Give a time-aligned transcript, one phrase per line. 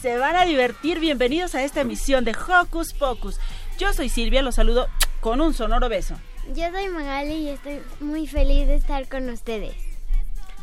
[0.00, 0.98] se van a divertir.
[0.98, 3.38] Bienvenidos a esta emisión de Hocus Pocus.
[3.78, 4.88] Yo soy Silvia, los saludo
[5.20, 6.14] con un sonoro beso.
[6.54, 9.74] Yo soy Magali y estoy muy feliz de estar con ustedes.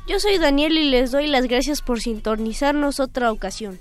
[0.08, 3.80] Yo soy Daniel y les doy las gracias por sintonizarnos otra ocasión.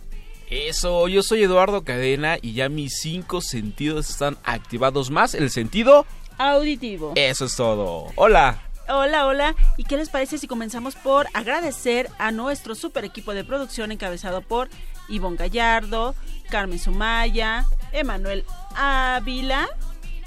[0.50, 5.34] Eso, yo soy Eduardo Cadena y ya mis cinco sentidos están activados más.
[5.34, 6.04] El sentido,
[6.38, 7.12] Auditivo.
[7.16, 8.12] eso es todo.
[8.16, 8.62] Hola.
[8.88, 9.56] Hola, hola.
[9.76, 14.42] ¿Y qué les parece si comenzamos por agradecer a nuestro super equipo de producción encabezado
[14.42, 14.68] por
[15.08, 16.14] Ivonne Gallardo,
[16.50, 19.68] Carmen Sumaya, Emanuel Ávila,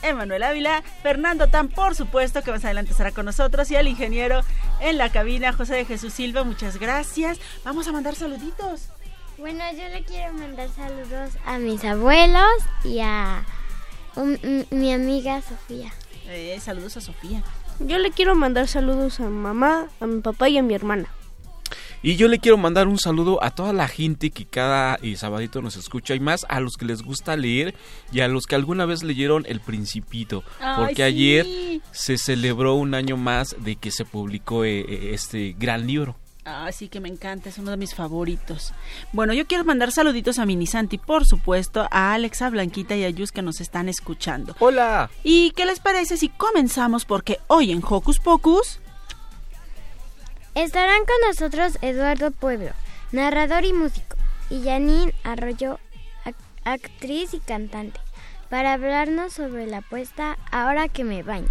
[0.01, 4.41] Emanuel Ávila, Fernando Tan, por supuesto, que más adelante estará con nosotros, y al ingeniero
[4.79, 7.37] en la cabina, José de Jesús Silva, muchas gracias.
[7.65, 8.87] Vamos a mandar saluditos.
[9.37, 12.49] Bueno, yo le quiero mandar saludos a mis abuelos
[12.83, 13.43] y a
[14.15, 15.91] un- m- mi amiga Sofía.
[16.27, 17.41] Eh, saludos a Sofía.
[17.79, 21.07] Yo le quiero mandar saludos a mamá, a mi papá y a mi hermana.
[22.01, 25.61] Y yo le quiero mandar un saludo a toda la gente que cada eh, sabadito
[25.61, 27.75] nos escucha y más a los que les gusta leer
[28.13, 30.43] y a los que alguna vez leyeron El Principito.
[30.77, 35.53] Porque Ay, ayer se celebró un año más de que se publicó eh, eh, este
[35.59, 36.15] gran libro.
[36.45, 38.73] Ah, sí que me encanta, es uno de mis favoritos.
[39.11, 43.03] Bueno, yo quiero mandar saluditos a Mini Santi, por supuesto, a Alex, a Blanquita y
[43.03, 44.55] a Yus que nos están escuchando.
[44.59, 45.11] Hola.
[45.25, 47.03] ¿Y qué les parece si comenzamos?
[47.03, 48.79] Porque hoy en Hocus Pocus...
[50.63, 52.71] Estarán con nosotros Eduardo Pueblo,
[53.13, 54.17] narrador y músico,
[54.49, 55.79] y Janine Arroyo,
[56.25, 57.97] ac- actriz y cantante,
[58.49, 61.47] para hablarnos sobre la puesta Ahora que me baño,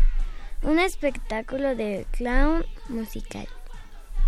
[0.63, 3.49] un espectáculo de clown musical.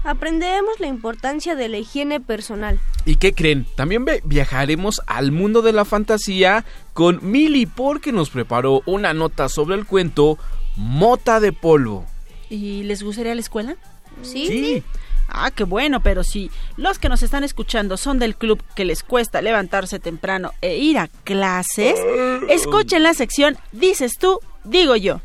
[0.03, 2.81] Aprenderemos la importancia de la higiene personal.
[3.05, 3.67] ¿Y qué creen?
[3.77, 6.65] También viajaremos al mundo de la fantasía
[6.95, 10.39] con Mili porque nos preparó una nota sobre el cuento
[10.77, 12.07] Mota de Polvo.
[12.49, 13.77] ¿Y les gustaría la escuela?
[14.23, 14.83] ¿Sí?
[15.29, 19.05] Ah, qué bueno, pero si los que nos están escuchando son del club que les
[19.05, 21.95] cuesta levantarse temprano e ir a clases,
[22.49, 25.21] escuchen la sección Dices tú, digo yo.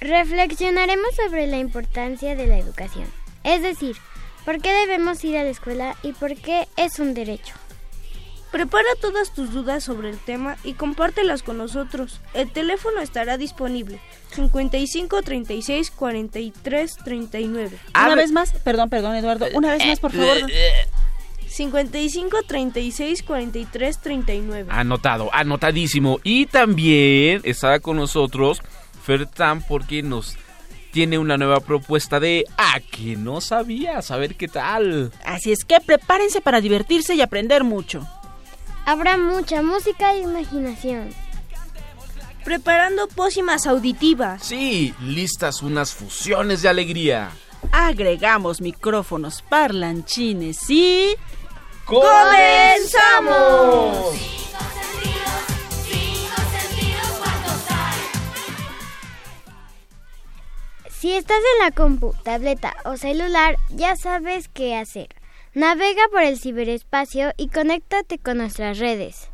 [0.00, 3.06] Reflexionaremos sobre la importancia de la educación,
[3.44, 3.96] es decir,
[4.44, 7.54] por qué debemos ir a la escuela y por qué es un derecho.
[8.56, 12.22] Prepara todas tus dudas sobre el tema y compártelas con nosotros.
[12.32, 14.00] El teléfono estará disponible
[14.30, 17.78] 55 36 43 39.
[17.94, 20.38] Una vez más, perdón, perdón, Eduardo, una vez más, por favor.
[21.46, 24.72] 55 36 43 39.
[24.72, 26.18] Anotado, anotadísimo.
[26.24, 28.62] Y también estará con nosotros
[29.04, 30.34] Fertan porque nos
[30.96, 35.12] tiene una nueva propuesta de a que no sabías, a ver qué tal.
[35.26, 38.08] Así es que prepárense para divertirse y aprender mucho.
[38.86, 41.12] Habrá mucha música e imaginación.
[42.44, 44.44] Preparando pócimas auditivas.
[44.44, 47.32] Sí, listas unas fusiones de alegría.
[47.72, 51.16] Agregamos micrófonos parlanchines y...
[51.84, 52.46] ¡Comenzamos!
[60.96, 65.08] Si estás en la compu, tableta o celular, ya sabes qué hacer.
[65.60, 69.30] Navega por el ciberespacio y conéctate con nuestras redes.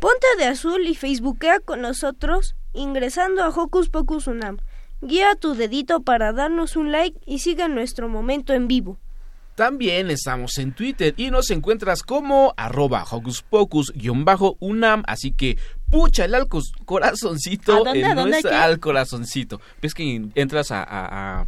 [0.00, 4.58] Ponte de azul y facebookea con nosotros ingresando a Hocus Pocus Unam.
[5.00, 8.96] Guía tu dedito para darnos un like y siga nuestro momento en vivo.
[9.56, 15.58] También estamos en Twitter y nos encuentras como arroba hocus pocus-unam, así que
[15.90, 16.46] púchale al
[16.84, 18.56] corazoncito ¿A dónde, en a dónde, nuestra- qué?
[18.56, 19.60] al corazoncito.
[19.82, 21.46] Ves que entras a, a- a-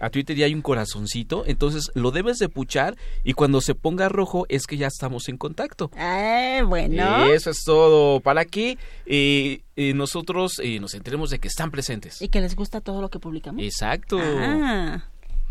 [0.00, 4.08] a Twitter y hay un corazoncito, entonces lo debes de puchar y cuando se ponga
[4.08, 5.90] rojo es que ya estamos en contacto.
[5.96, 7.26] Eh, bueno.
[7.26, 12.20] Eso es todo, para que eh, eh, nosotros eh, nos enteremos de que están presentes.
[12.22, 13.62] Y que les gusta todo lo que publicamos.
[13.62, 14.18] Exacto.
[14.20, 15.04] Ah.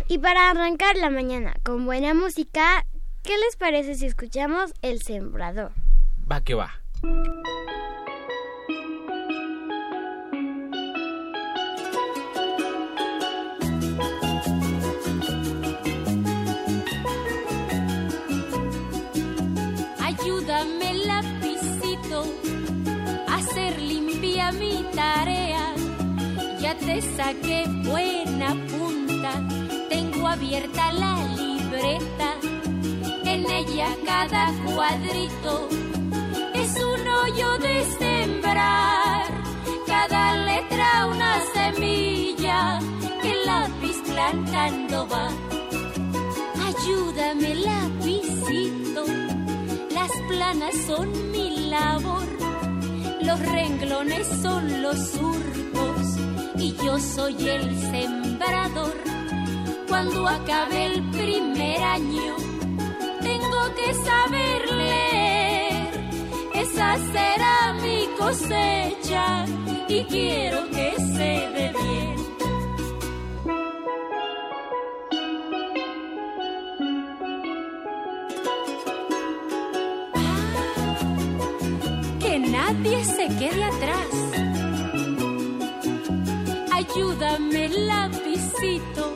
[0.07, 2.85] Y para arrancar la mañana con buena música,
[3.23, 5.71] ¿qué les parece si escuchamos El Sembrador?
[6.29, 6.71] Va que va.
[26.93, 29.31] Te saqué buena punta,
[29.89, 32.29] tengo abierta la libreta.
[33.25, 35.69] En ella cada cuadrito
[36.53, 39.25] es un hoyo de sembrar.
[39.87, 42.79] Cada letra una semilla
[43.23, 45.29] que el lápiz plantando va.
[46.67, 49.03] Ayúdame lapicito
[49.89, 52.27] las planas son mi labor,
[53.23, 56.02] los renglones son los surcos
[56.57, 58.93] y yo soy el sembrador.
[59.87, 62.35] Cuando acabe el primer año,
[63.21, 66.09] tengo que saber leer.
[66.55, 69.45] Esa será mi cosecha
[69.87, 72.13] y quiero que se dé bien.
[82.19, 84.32] que nadie se quede atrás.
[86.83, 89.15] Ayúdame, lapicito,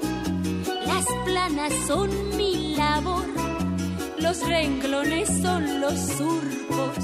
[0.86, 3.26] las planas son mi labor,
[4.20, 6.98] los renglones son los surcos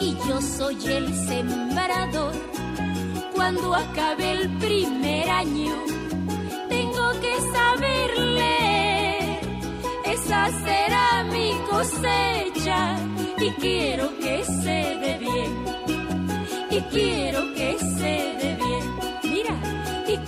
[0.00, 2.34] y yo soy el sembrador.
[3.34, 5.74] Cuando acabe el primer año,
[6.68, 9.40] tengo que saber leer.
[10.04, 12.96] Esa será mi cosecha
[13.38, 15.64] y quiero que se dé bien.
[16.70, 18.51] Y quiero que se dé bien.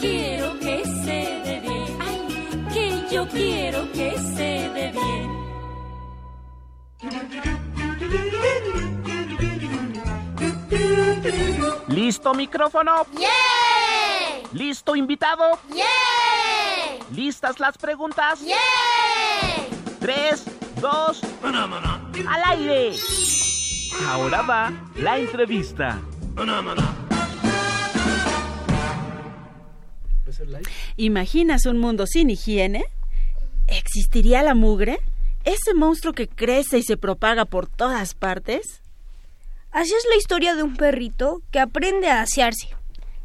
[0.04, 1.98] Quiero que se dé bien.
[2.00, 2.18] Ay,
[2.72, 5.34] que yo quiero que se dé bien.
[11.88, 13.06] ¿Listo micrófono?
[14.52, 15.58] ¿Listo invitado?
[17.10, 18.40] ¿Listas las preguntas?
[20.00, 20.44] Tres,
[20.80, 21.22] dos,
[22.28, 22.96] al aire.
[24.08, 26.00] Ahora va la entrevista.
[30.96, 32.84] ¿Imaginas un mundo sin higiene?
[33.66, 34.98] ¿Existiría la mugre?
[35.44, 38.82] ¿Ese monstruo que crece y se propaga por todas partes?
[39.70, 42.68] Así es la historia de un perrito que aprende a asearse.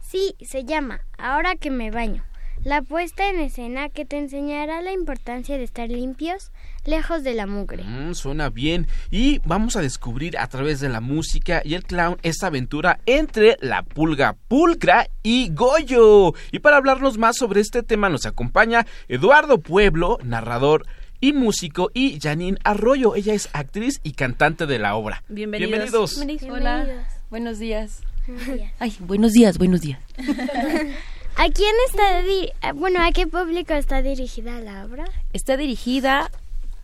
[0.01, 2.23] Sí, se llama Ahora que me baño.
[2.65, 6.51] La puesta en escena que te enseñará la importancia de estar limpios,
[6.85, 7.83] lejos de la mugre.
[7.83, 8.87] Mm, suena bien.
[9.09, 13.55] Y vamos a descubrir a través de la música y el clown esta aventura entre
[13.61, 16.33] la pulga pulcra y Goyo.
[16.51, 20.85] Y para hablarnos más sobre este tema nos acompaña Eduardo Pueblo, narrador
[21.21, 23.15] y músico, y Janine Arroyo.
[23.15, 25.23] Ella es actriz y cantante de la obra.
[25.29, 26.17] Bienvenidos.
[26.17, 26.51] Bienvenidos.
[26.51, 27.13] Hola, Bienvenidos.
[27.29, 28.01] buenos días.
[28.27, 28.73] Buenos días.
[28.79, 29.99] Ay, buenos días, buenos días.
[31.41, 35.05] ¿A quién está di- eh, bueno, a qué público está dirigida la obra?
[35.31, 36.29] Está dirigida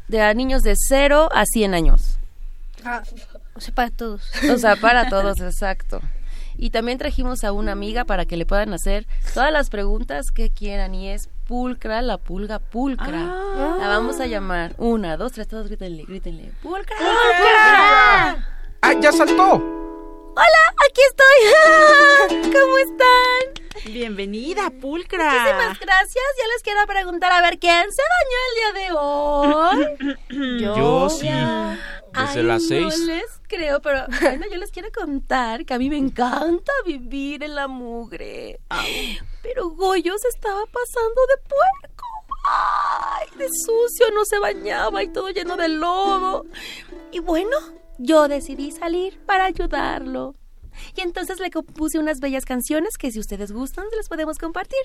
[0.07, 2.17] de a niños de 0 a 100 años.
[2.85, 3.03] Ah,
[3.55, 4.21] o sea, para todos.
[4.49, 5.99] O sea, para todos, exacto.
[6.57, 10.49] Y también trajimos a una amiga para que le puedan hacer todas las preguntas que
[10.49, 10.95] quieran.
[10.95, 13.27] Y es Pulcra, la pulga pulcra.
[13.27, 13.75] Ah.
[13.77, 14.73] La vamos a llamar.
[14.77, 16.51] Una, dos, tres, todos grítenle, grítenle.
[16.63, 16.95] ¡Pulcra!
[18.81, 19.84] ¡Ah, ya saltó!
[20.37, 20.75] ¡Hola!
[20.85, 22.51] ¡Aquí estoy!
[22.51, 23.93] ¿Cómo están?
[23.93, 25.31] Bienvenida, Pulcra.
[25.31, 26.25] Muchísimas gracias.
[26.37, 30.59] Ya les quiero preguntar a ver quién se bañó el día de hoy.
[30.77, 31.29] Yo sí.
[31.29, 32.99] Desde Ay, las seis.
[32.99, 37.43] No les creo, pero bueno, yo les quiero contar que a mí me encanta vivir
[37.43, 38.59] en la mugre.
[39.41, 42.05] Pero Goyo se estaba pasando de puerco.
[42.47, 46.45] Ay, de sucio, no se bañaba y todo lleno de lodo.
[47.11, 47.57] Y bueno,
[47.97, 50.35] yo decidí salir para ayudarlo.
[50.95, 54.79] Y entonces le compuse unas bellas canciones que si ustedes gustan, se las podemos compartir.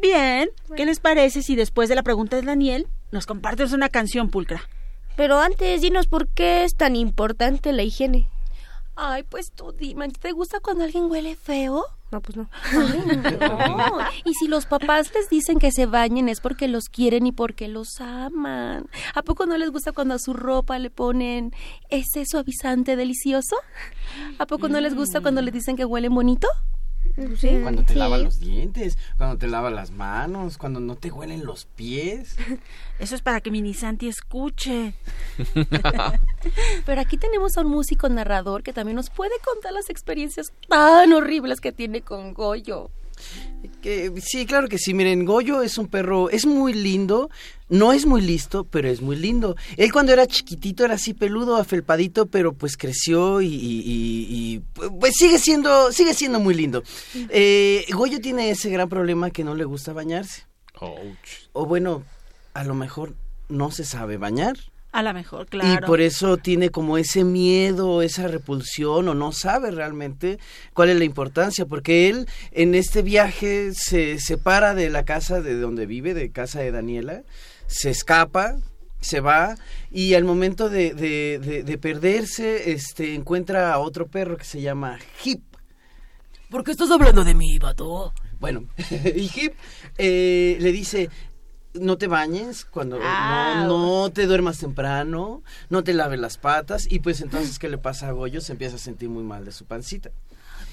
[0.00, 0.50] Bien.
[0.76, 4.62] ¿Qué les parece si después de la pregunta de Daniel nos compartes una canción, Pulcra?
[5.16, 8.28] Pero antes, dinos por qué es tan importante la higiene.
[9.02, 11.86] Ay, pues tú dime, ¿te gusta cuando alguien huele feo?
[12.12, 12.50] No, pues no.
[12.64, 13.00] Ay,
[13.40, 13.98] no.
[14.26, 17.66] Y si los papás les dicen que se bañen es porque los quieren y porque
[17.66, 18.90] los aman.
[19.14, 21.54] ¿A poco no les gusta cuando a su ropa le ponen
[21.88, 23.56] ese suavizante delicioso?
[24.38, 26.46] ¿A poco no les gusta cuando les dicen que huelen bonito?
[27.38, 27.58] Sí.
[27.62, 27.98] Cuando te Sí.
[27.98, 32.36] lavas los dientes, cuando te lavas las manos, cuando no te huelen los pies.
[32.98, 34.94] Eso es para que Mini Santi escuche.
[36.86, 41.12] Pero aquí tenemos a un músico narrador que también nos puede contar las experiencias tan
[41.12, 42.90] horribles que tiene con Goyo.
[44.22, 44.94] Sí, claro que sí.
[44.94, 47.30] Miren, Goyo es un perro, es muy lindo.
[47.68, 49.54] No es muy listo, pero es muy lindo.
[49.76, 54.58] Él cuando era chiquitito era así peludo, afelpadito, pero pues creció y, y- y- y,
[54.98, 56.82] pues sigue siendo, sigue siendo muy lindo.
[57.28, 60.44] Eh, Goyo tiene ese gran problema que no le gusta bañarse.
[61.52, 62.02] O bueno,
[62.54, 63.14] a lo mejor
[63.48, 64.56] no se sabe bañar.
[64.92, 65.84] A lo mejor, claro.
[65.84, 70.38] Y por eso tiene como ese miedo, esa repulsión, o no sabe realmente
[70.74, 75.54] cuál es la importancia, porque él en este viaje se separa de la casa de
[75.60, 77.22] donde vive, de casa de Daniela,
[77.68, 78.56] se escapa,
[79.00, 79.54] se va,
[79.92, 84.60] y al momento de, de- de- de perderse, este, encuentra a otro perro que se
[84.60, 85.40] llama Hip.
[86.50, 88.12] ¿Por qué estás hablando de mí, vato?
[88.40, 89.52] Bueno, y Hip
[89.98, 91.10] eh, le dice,
[91.74, 97.00] no te bañes, cuando no, no te duermas temprano, no te laves las patas, y
[97.00, 98.40] pues entonces, ¿qué le pasa a Goyo?
[98.40, 100.10] Se empieza a sentir muy mal de su pancita.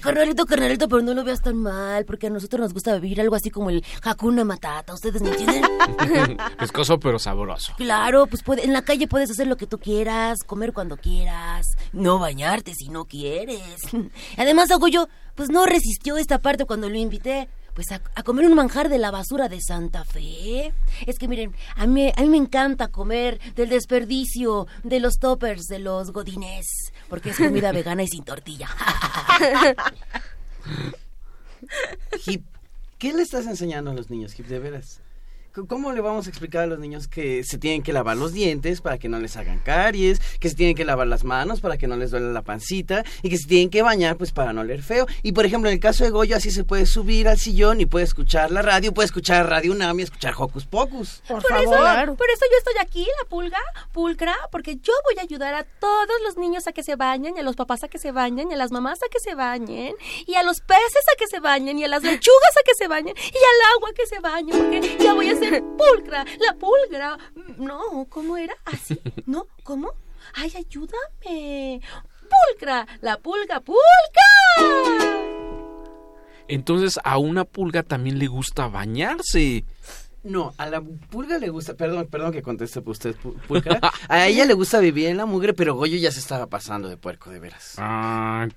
[0.00, 3.34] Carnalito, carnalito, pero no lo veas tan mal, porque a nosotros nos gusta vivir algo
[3.34, 5.64] así como el Hakuna Matata, ¿ustedes me entienden?
[6.58, 7.72] Pescoso pero sabroso.
[7.76, 11.66] Claro, pues puede, en la calle puedes hacer lo que tú quieras, comer cuando quieras,
[11.92, 13.80] no bañarte si no quieres.
[14.36, 17.48] Además, Agoyo, pues no resistió esta parte cuando lo invité.
[17.78, 20.74] Pues a, a comer un manjar de la basura de Santa Fe.
[21.06, 25.66] Es que miren, a mí, a mí me encanta comer del desperdicio, de los toppers,
[25.66, 26.66] de los godines,
[27.08, 28.68] porque es comida vegana y sin tortilla.
[32.26, 32.46] Hip,
[32.98, 35.00] ¿qué le estás enseñando a los niños, Hip, de veras?
[35.66, 38.80] ¿Cómo le vamos a explicar a los niños que se tienen que lavar los dientes
[38.80, 41.86] para que no les hagan caries, que se tienen que lavar las manos para que
[41.86, 44.82] no les duele la pancita y que se tienen que bañar pues para no oler
[44.82, 45.06] feo?
[45.22, 47.86] Y por ejemplo, en el caso de Goyo así se puede subir al sillón y
[47.86, 51.22] puede escuchar la radio, puede escuchar Radio Unami, escuchar Hocus Pocus.
[51.26, 53.58] por, Eso, por eso yo estoy aquí, la pulga,
[53.92, 57.40] pulcra, porque yo voy a ayudar a todos los niños a que se bañen, y
[57.40, 59.94] a los papás a que se bañen, y a las mamás a que se bañen,
[60.26, 62.88] y a los peces a que se bañen, y a las lechugas a que se
[62.88, 66.54] bañen, y al agua a que se bañen, porque ya voy a ser pulcra, la
[66.58, 67.18] pulgra.
[67.58, 68.54] No, ¿cómo era?
[68.64, 69.00] ¿Así?
[69.26, 69.46] ¿No?
[69.62, 69.90] ¿Cómo?
[70.34, 71.80] Ay, ayúdame.
[72.28, 73.78] Pulcra, la pulga, pulga.
[76.48, 79.64] Entonces a una pulga también le gusta bañarse.
[80.24, 83.80] No, a la pulga le gusta, perdón, perdón que conteste por usted, pu- pulcra.
[84.08, 86.96] A ella le gusta vivir en la mugre, pero Goyo ya se estaba pasando de
[86.96, 87.74] puerco, de veras.
[87.78, 88.48] Ah,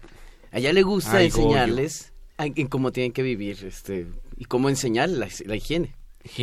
[0.52, 4.08] A ella le gusta Ay, enseñarles a- en cómo tienen que vivir, este,
[4.38, 5.96] y cómo enseñarles la, la higiene.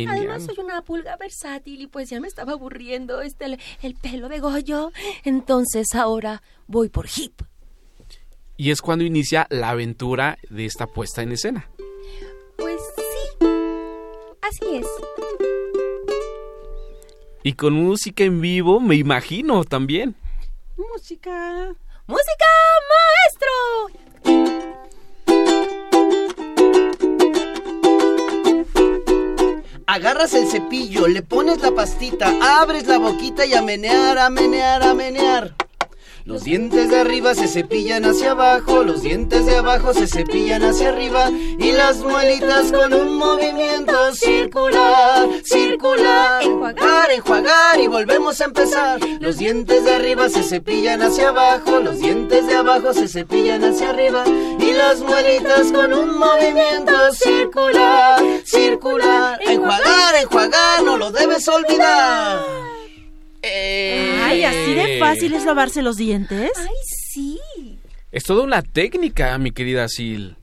[0.07, 4.29] Además soy una pulga versátil y pues ya me estaba aburriendo este el, el pelo
[4.29, 4.91] de Goyo.
[5.23, 7.41] Entonces ahora voy por hip.
[8.57, 11.69] Y es cuando inicia la aventura de esta puesta en escena.
[12.57, 13.47] Pues sí.
[14.41, 14.87] Así es.
[17.43, 20.15] Y con música en vivo, me imagino también.
[20.75, 21.73] Música.
[22.05, 22.45] ¡Música,
[24.25, 24.58] maestro!
[29.91, 32.31] Agarras el cepillo, le pones la pastita,
[32.61, 35.55] abres la boquita y a menear, a menear, a menear.
[36.25, 40.89] Los dientes de arriba se cepillan hacia abajo, los dientes de abajo se cepillan hacia
[40.89, 46.43] arriba y las muelitas con un movimiento circular, circular.
[46.43, 48.99] Enjuagar, enjuagar y volvemos a empezar.
[49.19, 53.89] Los dientes de arriba se cepillan hacia abajo, los dientes de abajo se cepillan hacia
[53.89, 54.23] arriba
[54.59, 59.39] y las muelitas con un movimiento circular, circular.
[59.41, 62.41] Enjuagar, enjuagar, no lo debes olvidar.
[63.43, 66.51] Ay, así de fácil es lavarse los dientes.
[66.57, 67.39] Ay, sí.
[68.11, 70.35] Es toda una técnica, mi querida Sil.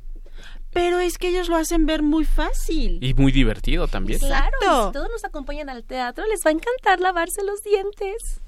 [0.72, 2.98] Pero es que ellos lo hacen ver muy fácil.
[3.00, 4.20] Y muy divertido también.
[4.20, 8.42] Claro, y si todos nos acompañan al teatro, les va a encantar lavarse los dientes.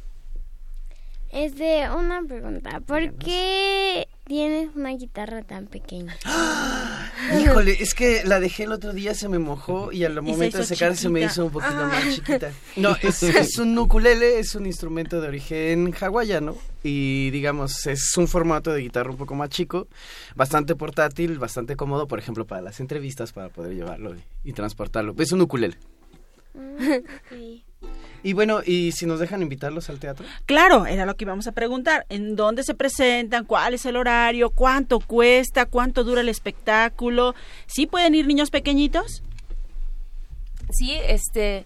[1.30, 2.80] Es de una pregunta.
[2.80, 6.16] ¿Por qué tienes una guitarra tan pequeña?
[7.40, 10.64] Híjole, es que la dejé el otro día, se me mojó y al momento de
[10.64, 12.52] secar se me hizo un poquito más chiquita.
[12.76, 18.28] No, es, es un ukulele, es un instrumento de origen hawaiano y digamos es un
[18.28, 19.88] formato de guitarra un poco más chico,
[20.36, 25.14] bastante portátil, bastante cómodo, por ejemplo, para las entrevistas, para poder llevarlo y, y transportarlo.
[25.18, 25.76] Es un ukulele.
[28.22, 30.26] Y bueno, ¿y si nos dejan invitarlos al teatro?
[30.46, 32.04] Claro, era lo que íbamos a preguntar.
[32.08, 33.44] ¿En dónde se presentan?
[33.44, 34.50] ¿Cuál es el horario?
[34.50, 35.66] ¿Cuánto cuesta?
[35.66, 37.34] ¿Cuánto dura el espectáculo?
[37.66, 39.22] ¿Sí pueden ir niños pequeñitos?
[40.70, 41.64] Sí, este.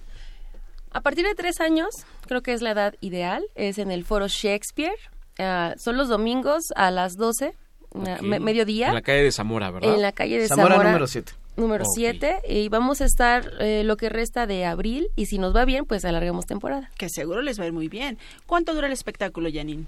[0.92, 1.88] A partir de tres años,
[2.26, 3.42] creo que es la edad ideal.
[3.54, 4.92] Es en el Foro Shakespeare.
[5.38, 7.54] Ah, son los domingos a las 12
[7.94, 8.22] una- Ok.
[8.22, 8.88] me- mediodía.
[8.88, 9.94] En la calle de Zamora, ¿verdad?
[9.94, 10.88] En la calle de Zamora Zamora.
[10.90, 11.32] número 7.
[11.56, 11.90] Número Ok.
[11.94, 12.36] 7.
[12.48, 15.08] Y vamos a estar eh, lo que resta de abril.
[15.16, 16.90] Y si nos va bien, pues alarguemos temporada.
[16.96, 18.18] Que seguro les va a ir muy bien.
[18.46, 19.84] ¿Cuánto dura el espectáculo, Janine?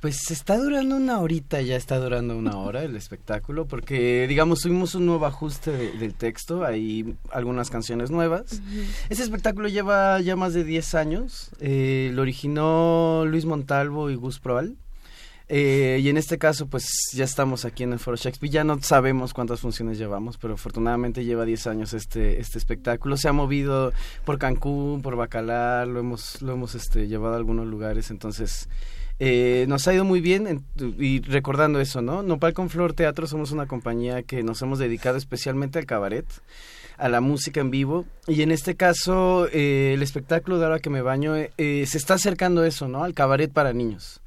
[0.00, 4.96] Pues está durando una horita, ya está durando una hora el espectáculo, porque digamos tuvimos
[4.96, 8.60] un nuevo ajuste de- del texto, hay algunas canciones nuevas.
[9.10, 14.40] Este espectáculo lleva ya más de 10 años, eh, lo originó Luis Montalvo y Gus
[14.40, 14.74] Proal.
[15.48, 18.50] Eh, y en este caso, pues ya estamos aquí en el Foro Shakespeare.
[18.52, 23.16] Ya no sabemos cuántas funciones llevamos, pero afortunadamente lleva 10 años este, este espectáculo.
[23.16, 23.92] Se ha movido
[24.24, 28.10] por Cancún, por Bacalar, lo hemos, lo hemos este, llevado a algunos lugares.
[28.10, 28.68] Entonces,
[29.18, 30.46] eh, nos ha ido muy bien.
[30.46, 30.64] en-
[30.98, 32.22] y recordando eso, ¿no?
[32.22, 36.26] Nopal con Flor Teatro somos una compañía que nos hemos dedicado especialmente al cabaret
[36.98, 40.90] a la música en vivo y en este caso eh, el espectáculo de ahora que
[40.90, 41.48] me baño eh,
[41.88, 43.02] se está acercando eso, ¿no?
[43.02, 44.20] Al cabaret para niños.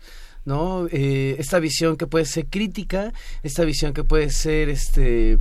[0.46, 0.88] ¿No?
[0.92, 5.40] Eh, esta visión que puede ser crítica, esta visión que puede ser este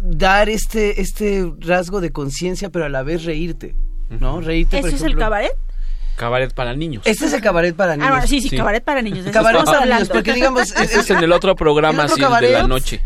[0.00, 3.74] dar este este rasgo de conciencia pero a la vez reírte,
[4.20, 4.40] ¿no?
[4.40, 5.52] Reírte por ¿Eso es el cabaret?
[6.16, 7.02] Cabaret para niños.
[7.06, 8.10] Este es el cabaret para Ah, niños.
[8.10, 8.56] bueno, sí, sí, Sí.
[8.56, 9.26] cabaret para niños.
[9.32, 10.12] Cabaret estamos para niños, hablando.
[10.14, 13.00] porque digamos Este es en el otro programa ¿El otro así, el de la noche.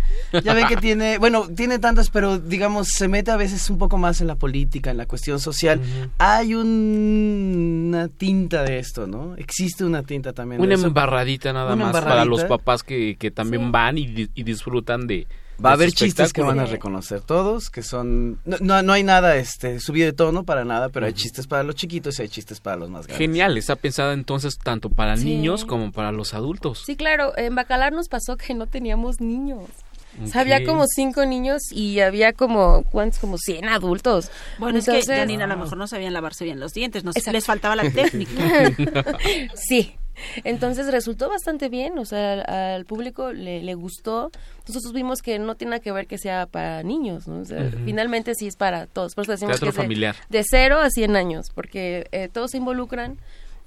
[0.45, 3.97] Ya ven que tiene, bueno, tiene tantas, pero digamos, se mete a veces un poco
[3.97, 5.81] más en la política, en la cuestión social.
[6.19, 9.35] Hay un- una tinta de esto, ¿no?
[9.37, 10.61] Existe una tinta también.
[10.61, 10.87] de Una eso.
[10.87, 15.27] embarradita nada Una más para los papás que, que también van y, y disfrutan de.
[15.65, 18.39] Va a haber chistes que van a reconocer todos, que son...
[18.45, 21.65] No, no, no hay nada este, subido de tono para nada, pero hay chistes para
[21.65, 23.19] los chiquitos y hay chistes para los más grandes.
[23.27, 25.25] Genial, está pensada entonces tanto para Sí.
[25.25, 26.83] niños como para los adultos.
[26.87, 27.37] Sí, claro.
[27.37, 29.65] En Bacalar nos pasó que no teníamos niños.
[30.23, 33.21] O sea, había como cinco niños y había como, ¿cuántos?
[33.21, 34.31] Como 100 adultos.
[34.59, 37.31] Bueno, es que Entonces- Janine a lo mejor no sabían lavarse bien los dientes, Exacto.
[37.33, 38.33] les faltaba la técnica.
[39.55, 39.95] sí.
[40.45, 44.31] Entonces resultó bastante bien, o sea, al, al público le, le gustó.
[44.67, 47.41] Nosotros vimos que no tiene nada que ver que sea para niños, ¿no?
[47.41, 47.79] O sea, Ujú.
[47.85, 49.15] finalmente sí es para todos.
[49.15, 50.17] Por eso decimos Teatro que es de- familiar.
[50.29, 53.19] De, cero a 100 años, porque eh, todos se involucran.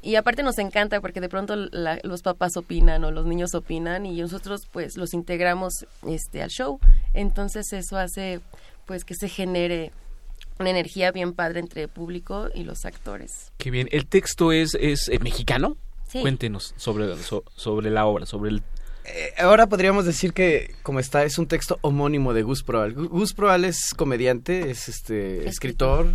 [0.04, 4.06] Y aparte nos encanta porque de pronto la- los papás opinan o los niños opinan
[4.08, 5.74] y nosotros pues los integramos
[6.08, 6.80] este al show.
[7.14, 8.40] Entonces eso hace
[8.88, 9.92] pues que se genere
[10.60, 13.52] una energía bien padre entre el público y los actores.
[13.58, 13.88] Qué bien.
[13.92, 15.78] ¿El texto es, es eh, mexicano?
[16.12, 16.20] Sí.
[16.22, 18.64] Cuéntenos sobre, so- sobre la obra, sobre el...
[19.04, 22.94] Eh, ahora podríamos decir que, como está, es un texto homónimo de Gus Proal.
[22.96, 26.08] Gu- Gus Proal es comediante, es este escritor,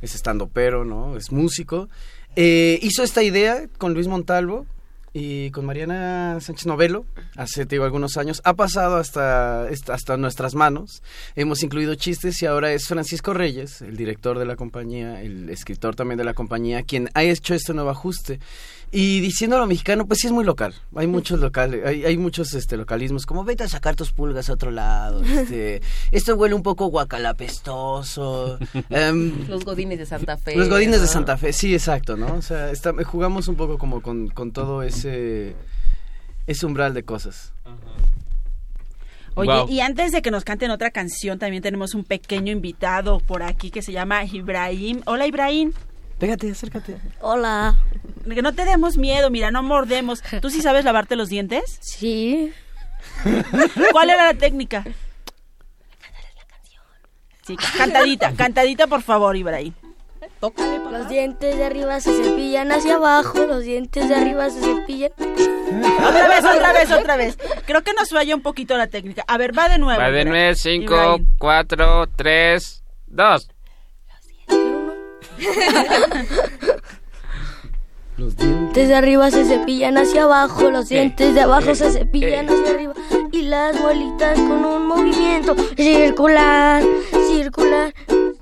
[0.00, 1.16] es estandopero, ¿no?
[1.16, 1.88] Es músico.
[2.36, 4.64] Eh, hizo esta idea con Luis Montalvo
[5.12, 7.04] y con Mariana Sánchez Novelo
[7.36, 8.40] hace, te digo, algunos años.
[8.44, 11.02] Ha pasado hasta, hasta nuestras manos.
[11.36, 15.94] Hemos incluido chistes y ahora es Francisco Reyes, el director de la compañía, el escritor
[15.96, 18.40] también de la compañía, quien ha hecho este nuevo ajuste.
[18.94, 20.74] Y diciéndolo mexicano, pues sí es muy local.
[20.94, 24.52] Hay muchos locales, hay, hay muchos este localismos, como vete a sacar tus pulgas a
[24.52, 25.22] otro lado.
[25.24, 28.58] Este, esto huele un poco guacalapestoso.
[28.90, 30.56] em, Los godines de Santa Fe.
[30.56, 31.06] los godines de.
[31.06, 32.34] Santa Fe, sí, exacto, ¿no?
[32.34, 35.56] O sea, está- jugamos un poco como con, con todo ese,
[36.46, 37.54] ese umbral de cosas.
[39.34, 39.68] Oye, Wow.
[39.70, 43.70] y antes de que nos canten otra canción, también tenemos un pequeño invitado por aquí
[43.70, 45.00] que se llama Ibrahim.
[45.06, 45.72] Hola, Ibrahim.
[46.22, 46.98] Pégate, acércate.
[47.20, 47.74] Hola.
[48.32, 50.22] Que no te demos miedo, mira, no mordemos.
[50.40, 51.78] ¿Tú sí sabes lavarte los dientes?
[51.80, 52.52] Sí.
[53.90, 54.84] ¿Cuál era la técnica?
[57.44, 59.72] Sí, cantadita, cantadita, por favor, Ibrahim.
[60.92, 65.10] Los dientes de arriba se cepillan hacia abajo, los dientes de arriba se cepillan.
[65.18, 67.38] Otra vez, otra vez, otra vez.
[67.66, 69.24] Creo que nos falla un poquito la técnica.
[69.26, 70.00] A ver, va de nuevo.
[70.00, 71.26] Va de nueve, cinco, Ibrahim.
[71.36, 73.51] cuatro, tres, dos.
[78.16, 78.88] Los dientes.
[78.88, 82.92] de arriba se cepillan hacia abajo, los dientes de abajo eh, se cepillan hacia arriba
[83.32, 86.82] y las bolitas con un movimiento circular,
[87.26, 87.94] circular,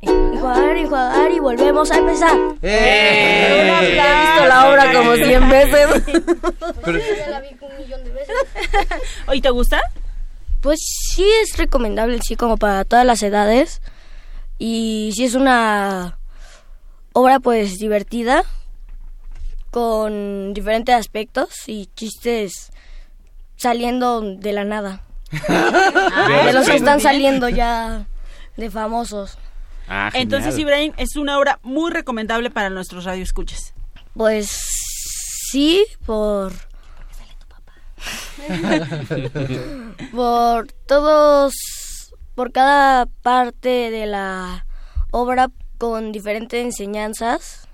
[0.03, 2.37] enjuagar, enjuagar y volvemos a empezar.
[2.63, 3.95] ¡Eh!
[3.95, 5.87] Ya he visto la obra como 100 veces.
[7.17, 8.37] Ya la vi un millón de veces.
[9.29, 9.81] ¿Oye, te gusta?
[10.61, 10.81] Pues
[11.15, 13.81] sí es recomendable, sí, como para todas las edades.
[14.59, 16.20] Y sí es una
[17.13, 18.45] obra pues divertida,
[19.71, 22.71] con diferentes aspectos y chistes
[23.57, 25.03] saliendo de la nada.
[25.31, 28.07] de los que están saliendo ya
[28.57, 29.39] de famosos.
[29.89, 30.57] Ah, Entonces.
[30.59, 33.75] Ibrahim, es una obra muy recomendable para nuestros radioescuchas.
[34.15, 34.49] Pues
[35.51, 36.53] sí, por...
[40.13, 41.53] por todos,
[42.35, 44.65] por cada parte de la
[45.11, 47.67] obra con diferentes enseñanzas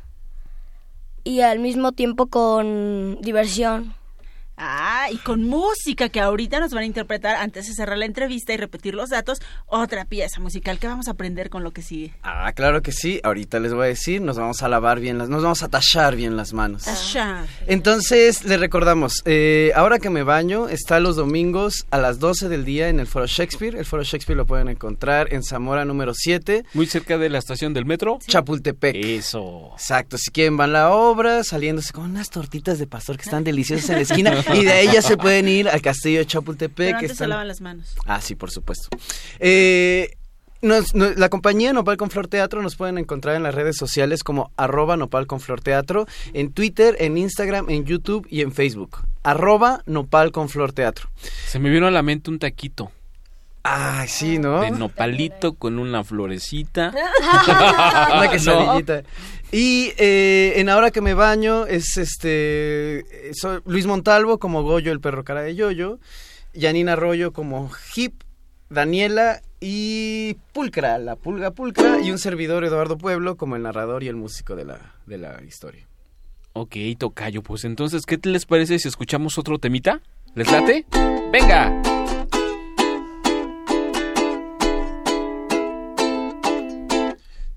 [1.24, 3.94] y al mismo tiempo con diversión.
[4.56, 8.54] Ah, y con música que ahorita nos van a interpretar antes de cerrar la entrevista
[8.54, 12.14] y repetir los datos, otra pieza musical que vamos a aprender con lo que sigue.
[12.22, 13.20] Ah, claro que sí.
[13.22, 16.16] Ahorita les voy a decir, nos vamos a lavar bien las, nos vamos a tachar
[16.16, 16.84] bien las manos.
[16.84, 17.46] Tachar.
[17.66, 22.64] Entonces, les recordamos, eh, ahora que me baño, está los domingos a las 12 del
[22.64, 23.76] día en el Foro Shakespeare.
[23.76, 26.64] El Foro Shakespeare lo pueden encontrar en Zamora número 7.
[26.72, 28.18] Muy cerca de la estación del metro.
[28.26, 28.96] Chapultepec.
[28.96, 29.72] Eso.
[29.74, 33.44] Exacto, si quieren van a la obra, saliéndose con unas tortitas de pastor que están
[33.44, 36.74] deliciosas en la esquina y de ahí ya se pueden ir al castillo de Chapultepec.
[36.76, 37.94] Pero que antes se están- lavan las manos.
[38.06, 38.88] Ah, sí, por supuesto.
[39.38, 40.10] Eh,
[40.62, 44.50] nos- la compañía Nopal con Flor Teatro nos pueden encontrar en las redes sociales como
[44.56, 48.98] arroba Nopal con Flor Teatro, en Twitter, en Instagram, en YouTube y en Facebook.
[49.22, 51.10] Arroba Nopal con Flor Teatro.
[51.46, 52.90] Se me vino a la mente un taquito.
[53.68, 54.60] Ay, sí, ¿no?
[54.60, 56.92] De nopalito con una florecita.
[58.16, 59.02] Una quesadillita.
[59.50, 65.00] Y eh, en Ahora que me baño es este soy Luis Montalvo como Goyo, el
[65.00, 65.98] perro cara de Yoyo,
[66.54, 68.22] Janina Arroyo como Hip,
[68.70, 74.08] Daniela y Pulcra, la pulga Pulcra, y un servidor Eduardo Pueblo como el narrador y
[74.08, 75.86] el músico de la, de la historia.
[76.52, 80.00] Ok, tocayo, pues entonces, ¿qué te les parece si escuchamos otro temita?
[80.34, 80.86] ¿Les late?
[81.32, 81.82] ¡Venga!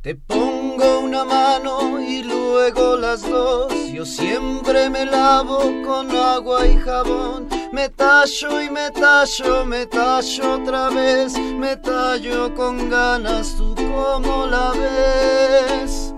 [0.09, 3.71] Te pongo una mano y luego las dos.
[3.93, 7.47] Yo siempre me lavo con agua y jabón.
[7.71, 11.37] Me tallo y me tallo, me tallo otra vez.
[11.37, 16.11] Me tallo con ganas, tú como la ves.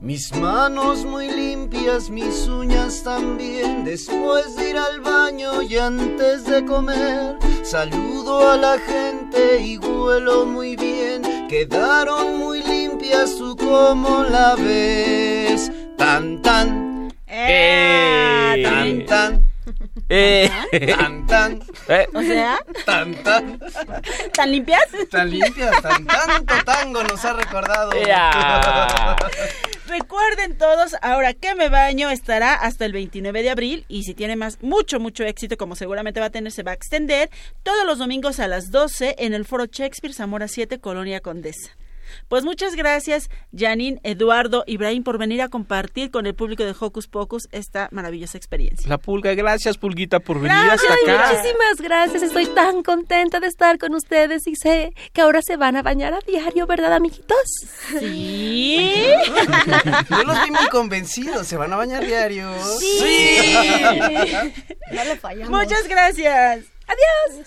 [0.00, 3.84] Mis manos muy limpias, mis uñas también.
[3.84, 10.46] Después de ir al baño y antes de comer, saludo a la gente y huelo
[10.46, 11.22] muy bien.
[11.48, 12.73] Quedaron muy limpias,
[13.38, 15.70] tú como la ves.
[15.96, 18.62] Tan tan, ¡Eh!
[18.64, 19.44] tan tan,
[20.08, 20.50] ¡Eh!
[20.96, 23.60] tan tan, Eh, O sea, tan tan.
[24.32, 24.82] ¿tan limpias?
[25.10, 27.92] Tan limpias, tan tanto tango nos ha recordado.
[27.92, 29.16] ¡Ea!
[29.86, 34.34] Recuerden todos, ahora que me baño estará hasta el 29 de abril y si tiene
[34.34, 37.30] más mucho mucho éxito como seguramente va a tener se va a extender
[37.62, 41.70] todos los domingos a las 12 en el Foro Shakespeare Zamora 7 Colonia Condesa.
[42.28, 47.06] Pues muchas gracias Janine, Eduardo, Ibrahim por venir a compartir con el público de Hocus
[47.08, 48.88] Pocus esta maravillosa experiencia.
[48.88, 51.28] La pulga, gracias Pulguita por venir Gracias, hasta Ay, acá.
[51.32, 52.22] muchísimas gracias.
[52.22, 56.14] Estoy tan contenta de estar con ustedes y sé que ahora se van a bañar
[56.14, 57.36] a diario, ¿verdad, amiguitos?
[57.98, 59.06] Sí.
[60.10, 62.50] Yo los vi muy convencidos, se van a bañar diario.
[62.78, 63.54] Sí.
[64.92, 65.50] No le fallamos.
[65.50, 66.64] Muchas gracias.
[66.86, 67.46] Adiós.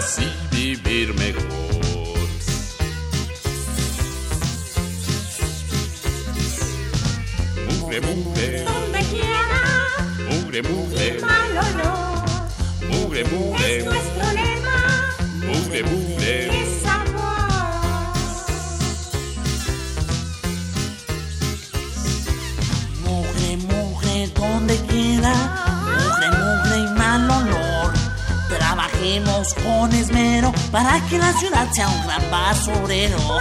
[0.00, 1.44] Así vivir mejor.
[7.68, 9.60] Mugre, mugre, Donde quiera.
[10.30, 12.24] mugre, mugre, Mal olor.
[12.88, 15.16] mugre, Es mugre, nuestro lema.
[15.46, 16.59] mugre, mugre.
[16.59, 16.59] Es
[29.10, 33.18] Trabajemos con esmero para que la ciudad sea un gran basurero.
[33.18, 33.40] Mugre,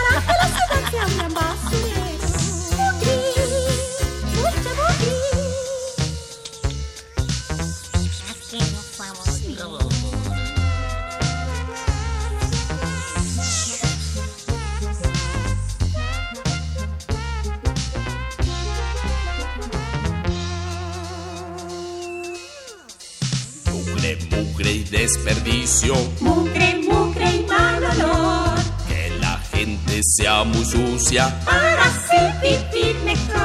[25.90, 26.12] sucio.
[26.20, 28.60] Mugre, mugre y mal olor.
[28.88, 31.40] Que la gente sea muy sucia.
[31.46, 33.40] Para así vivir mejor.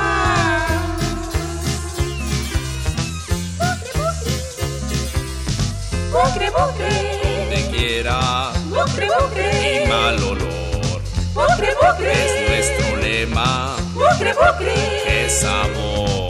[3.61, 4.35] Mugre, mugre.
[6.12, 6.90] Mugre, mugre.
[7.22, 8.52] Donde quiera.
[8.66, 9.85] Mugre, mugre.
[9.85, 11.02] Y mal olor.
[11.35, 12.12] Mugre, mugre.
[12.12, 13.76] Es nuestro lema.
[13.94, 15.24] Mugre, mugre.
[15.26, 16.24] Es amor.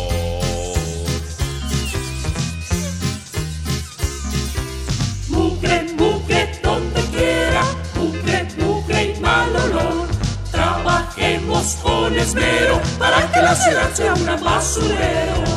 [12.24, 15.53] Esmero para que la ciudad sea un gran basurero.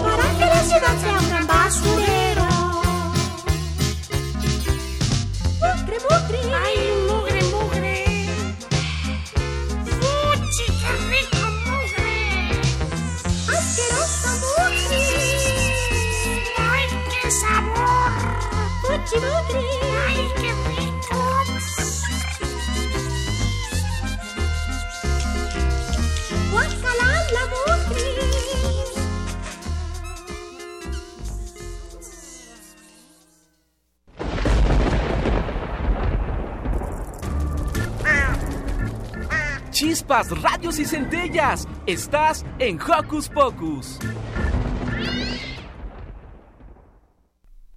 [40.07, 41.67] Chispas, radios y centellas.
[41.85, 43.99] Estás en Hocus Pocus.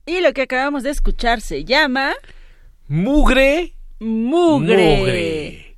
[0.06, 2.12] Y lo que acabamos de escuchar se llama
[2.86, 3.74] Mugre.
[3.98, 4.96] Mugre.
[4.96, 5.76] Mugre.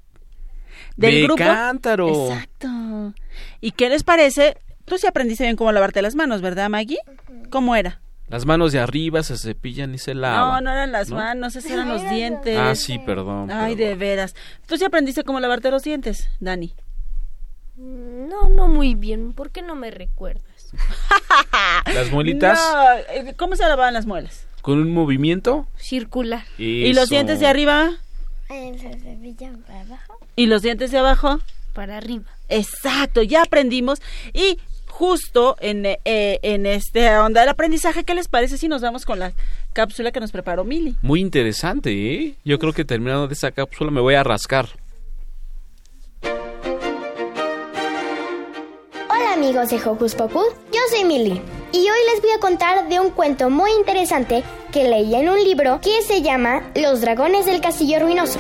[0.97, 1.39] Del de grupo.
[1.39, 2.31] cántaro.
[2.31, 3.15] Exacto.
[3.63, 4.59] ¿Y qué les parece?
[4.85, 6.99] Tú sí aprendiste bien cómo lavarte las manos, ¿verdad, Maggie?
[7.49, 8.02] ¿Cómo era?
[8.29, 10.65] Las manos de arriba se cepillan y se No, lavan.
[10.65, 11.17] no eran las ¿no?
[11.17, 12.57] manos, esos eran los dientes.
[12.59, 13.51] Ah, sí, perdón.
[13.51, 14.35] Ay, de veras.
[14.67, 16.75] ¿Tú sí aprendiste cómo lavarte los dientes, Dani?
[17.77, 19.33] No, no muy bien.
[19.33, 20.73] ¿Por qué no me recuerdas?
[21.95, 22.93] Las muelitas No,
[23.29, 24.47] eh, ¿cómo se lavaban las muelas?
[24.63, 25.67] con un movimiento.
[25.77, 26.45] Circular.
[26.57, 27.91] ¿Y los dientes de arriba?
[28.49, 30.19] Eh, Se cepillan para abajo.
[30.37, 31.41] ¿Y los dientes de abajo?
[31.73, 32.31] Para arriba.
[32.49, 34.01] Exacto, ya aprendimos.
[34.33, 34.59] Y
[35.03, 39.19] justo en, eh, en esta onda del aprendizaje, ¿qué les parece si nos vamos con
[39.19, 39.33] la
[39.73, 40.95] cápsula que nos preparó Mili?
[41.03, 42.37] Muy interesante, ¿eh?
[42.45, 44.69] Yo creo que terminando de esa cápsula me voy a rascar.
[49.11, 53.01] Hola amigos de Hocus Pocus, yo soy Milly y hoy les voy a contar de
[53.01, 57.61] un cuento muy interesante que leí en un libro que se llama Los dragones del
[57.61, 58.39] castillo ruinoso.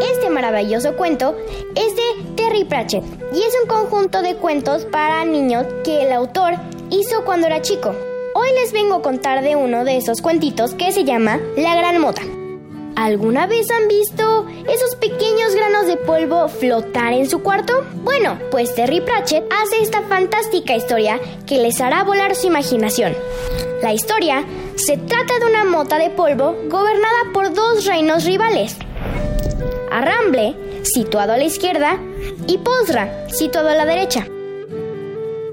[0.00, 1.36] Este maravilloso cuento
[1.74, 6.54] es de Terry Pratchett y es un conjunto de cuentos para niños que el autor
[6.90, 7.94] hizo cuando era chico.
[8.34, 12.00] Hoy les vengo a contar de uno de esos cuentitos que se llama La Gran
[12.00, 12.22] Mota.
[12.96, 17.84] ¿Alguna vez han visto esos pequeños granos de polvo flotar en su cuarto?
[18.02, 23.14] Bueno, pues Terry Pratchett hace esta fantástica historia que les hará volar su imaginación.
[23.82, 28.76] La historia se trata de una mota de polvo gobernada por dos reinos rivales.
[29.92, 31.98] Arramble, situado a la izquierda,
[32.46, 34.26] y Posra, situado a la derecha.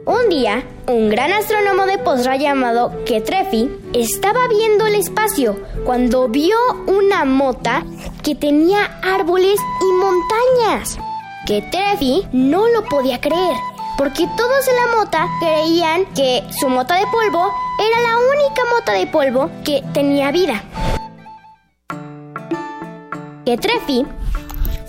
[0.06, 6.56] Un día, un gran astrónomo de Posra llamado Ketrefi estaba viendo el espacio cuando vio
[6.86, 7.84] una mota
[8.22, 11.00] que tenía árboles y montañas.
[11.48, 13.56] Ketrefi no lo podía creer,
[13.98, 18.92] porque todos en la mota creían que su mota de polvo era la única mota
[18.94, 20.64] de polvo que tenía vida.
[23.46, 24.06] Ketrefi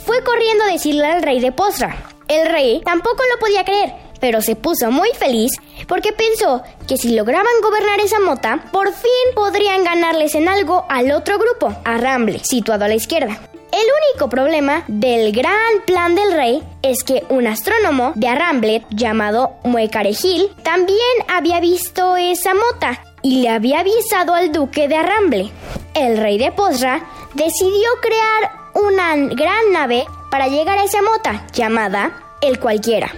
[0.07, 1.97] fue corriendo a decirle al rey de Posra.
[2.29, 5.53] El rey tampoco lo podía creer, pero se puso muy feliz
[5.89, 11.11] porque pensó que si lograban gobernar esa mota, por fin podrían ganarles en algo al
[11.11, 13.41] otro grupo, a Ramble, situado a la izquierda.
[13.73, 19.55] El único problema del gran plan del rey es que un astrónomo de Arramblet llamado
[19.65, 25.51] Muecarejil también había visto esa mota y le había avisado al duque de Arramble.
[25.95, 28.66] El rey de Posra decidió crear
[29.15, 33.11] gran nave para llegar a esa mota llamada el cualquiera.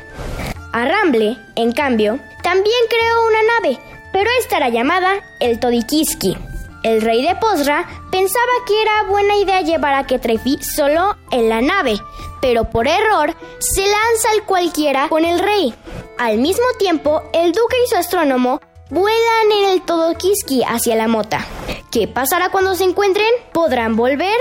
[0.73, 3.79] Arramble, en cambio, también creó una nave,
[4.13, 6.37] pero esta era llamada el Todikiski.
[6.83, 11.61] El rey de Posra pensaba que era buena idea llevar a Ketrefi solo en la
[11.61, 11.99] nave,
[12.41, 15.75] pero por error se lanza el cualquiera con el rey.
[16.19, 21.45] Al mismo tiempo, el duque y su astrónomo vuelan en el Todokiski hacia la mota.
[21.91, 23.31] ¿Qué pasará cuando se encuentren?
[23.53, 24.37] ¿Podrán volver?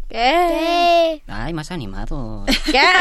[0.10, 1.24] ¿Qué?
[1.28, 2.46] Ay, más animado.
[2.66, 2.82] ¿Qué?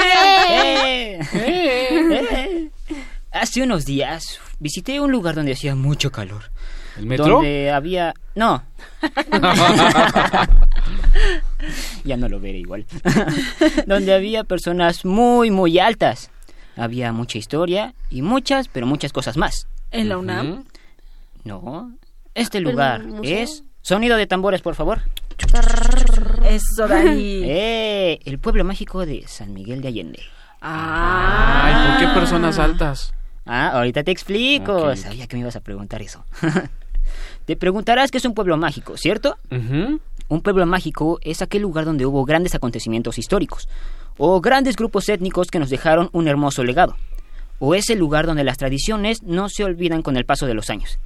[0.52, 2.70] Eh, eh.
[3.32, 6.50] Hace unos días visité un lugar donde hacía mucho calor.
[6.96, 7.36] ¿El metro?
[7.36, 8.14] Donde había...
[8.34, 8.62] No.
[12.04, 12.86] ya no lo veré igual.
[13.86, 16.30] donde había personas muy, muy altas.
[16.76, 19.66] Había mucha historia y muchas, pero muchas cosas más.
[19.90, 20.64] ¿En la UNAM?
[21.44, 21.92] No.
[22.34, 23.64] Este ¿Pero lugar es...
[23.82, 25.00] Sonido de tambores, por favor.
[26.44, 27.42] Eso de ahí.
[27.46, 30.20] Eh, el pueblo mágico de San Miguel de Allende.
[30.60, 33.14] Ay, ¿por qué personas altas?
[33.46, 34.94] Ah, ahorita te explico.
[34.96, 36.24] Sabía que me ibas a preguntar eso.
[37.46, 39.38] te preguntarás qué es un pueblo mágico, ¿cierto?
[39.50, 43.68] Un pueblo mágico es aquel lugar donde hubo grandes acontecimientos históricos
[44.18, 46.96] o grandes grupos étnicos que nos dejaron un hermoso legado.
[47.58, 50.68] O es el lugar donde las tradiciones no se olvidan con el paso de los
[50.68, 50.98] años.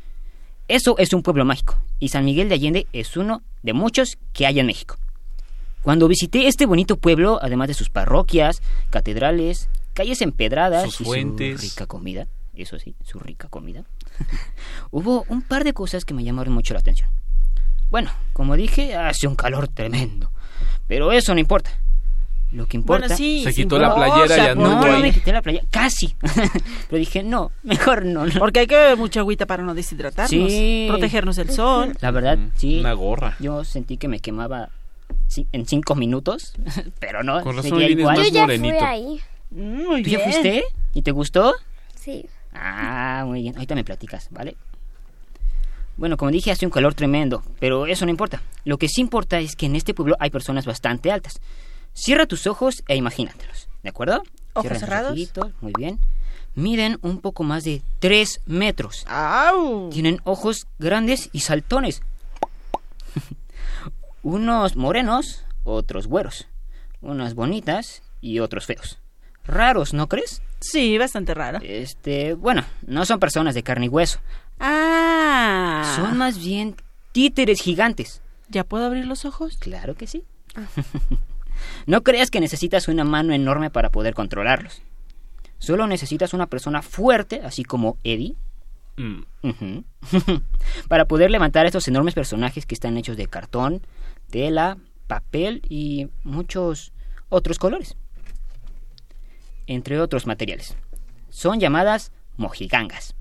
[0.67, 4.47] Eso es un pueblo mágico y San Miguel de Allende es uno de muchos que
[4.47, 4.97] hay en México.
[5.83, 11.61] Cuando visité este bonito pueblo, además de sus parroquias, catedrales, calles empedradas Sus y fuentes.
[11.61, 13.85] su rica comida, eso sí, su rica comida,
[14.91, 17.11] hubo un par de cosas que me llamaron mucho la atención.
[17.91, 20.31] Bueno, como dije, hace un calor tremendo,
[20.89, 21.79] pero eso no importa.
[22.55, 23.07] Lo que importa...
[23.09, 25.03] Bueno, sí, Se quitó la playera y No, no ahí.
[25.03, 26.15] me quité la playa, casi.
[26.89, 28.27] pero dije, no, mejor no.
[28.27, 28.33] no.
[28.39, 30.31] Porque hay que beber mucha agüita para no deshidratarnos.
[30.31, 30.87] Sí.
[30.89, 31.97] Protegernos del sol.
[32.01, 32.79] La verdad, sí.
[32.79, 33.37] Una gorra.
[33.41, 34.69] Yo sentí que me quemaba
[35.53, 36.55] en cinco minutos,
[37.01, 37.43] pero no.
[37.43, 38.17] Con razón igual.
[38.17, 38.85] más Yo ya fui morenito.
[38.85, 39.21] ahí.
[39.51, 40.65] Muy ¿Tú ya fuiste?
[40.95, 41.55] ¿Y te gustó?
[41.97, 42.27] Sí.
[42.53, 43.55] Ah, muy bien.
[43.57, 44.57] Ahorita me platicas, ¿vale?
[45.97, 48.43] Bueno, como dije, hace un calor tremendo, pero eso no importa.
[48.65, 51.41] Lo que sí importa es que en este pueblo hay personas bastante altas.
[51.95, 54.23] Cierra tus ojos e imagínatelos, ¿de acuerdo?
[54.53, 55.13] Ojos Cierra cerrados.
[55.13, 56.01] ojitos, muy bien.
[56.57, 59.05] Miden un poco más de 3 metros.
[59.09, 59.91] ¡Au!
[59.91, 62.03] Tienen ojos grandes y saltones.
[64.23, 66.47] Unos morenos, otros güeros.
[67.01, 68.99] Unas bonitas y otros feos.
[69.45, 70.43] Raros, ¿no crees?
[70.61, 71.59] Sí, bastante raro.
[71.63, 74.19] Este, bueno, no son personas de carne y hueso.
[74.59, 75.95] Ah.
[75.97, 76.77] Son más bien
[77.13, 78.23] títeres gigantes.
[78.49, 79.57] ¿Ya puedo abrir los ojos?
[79.59, 80.25] Claro que sí.
[81.87, 84.83] no creas que necesitas una mano enorme para poder controlarlos.
[85.59, 88.35] Solo necesitas una persona fuerte, así como Eddie,
[88.97, 89.25] Mm.
[90.89, 93.83] Para poder levantar estos enormes personajes que están hechos de cartón,
[94.31, 96.93] tela, papel y muchos
[97.29, 97.97] otros colores.
[99.67, 100.77] Entre otros materiales.
[101.29, 103.17] Son llamadas mojigangas.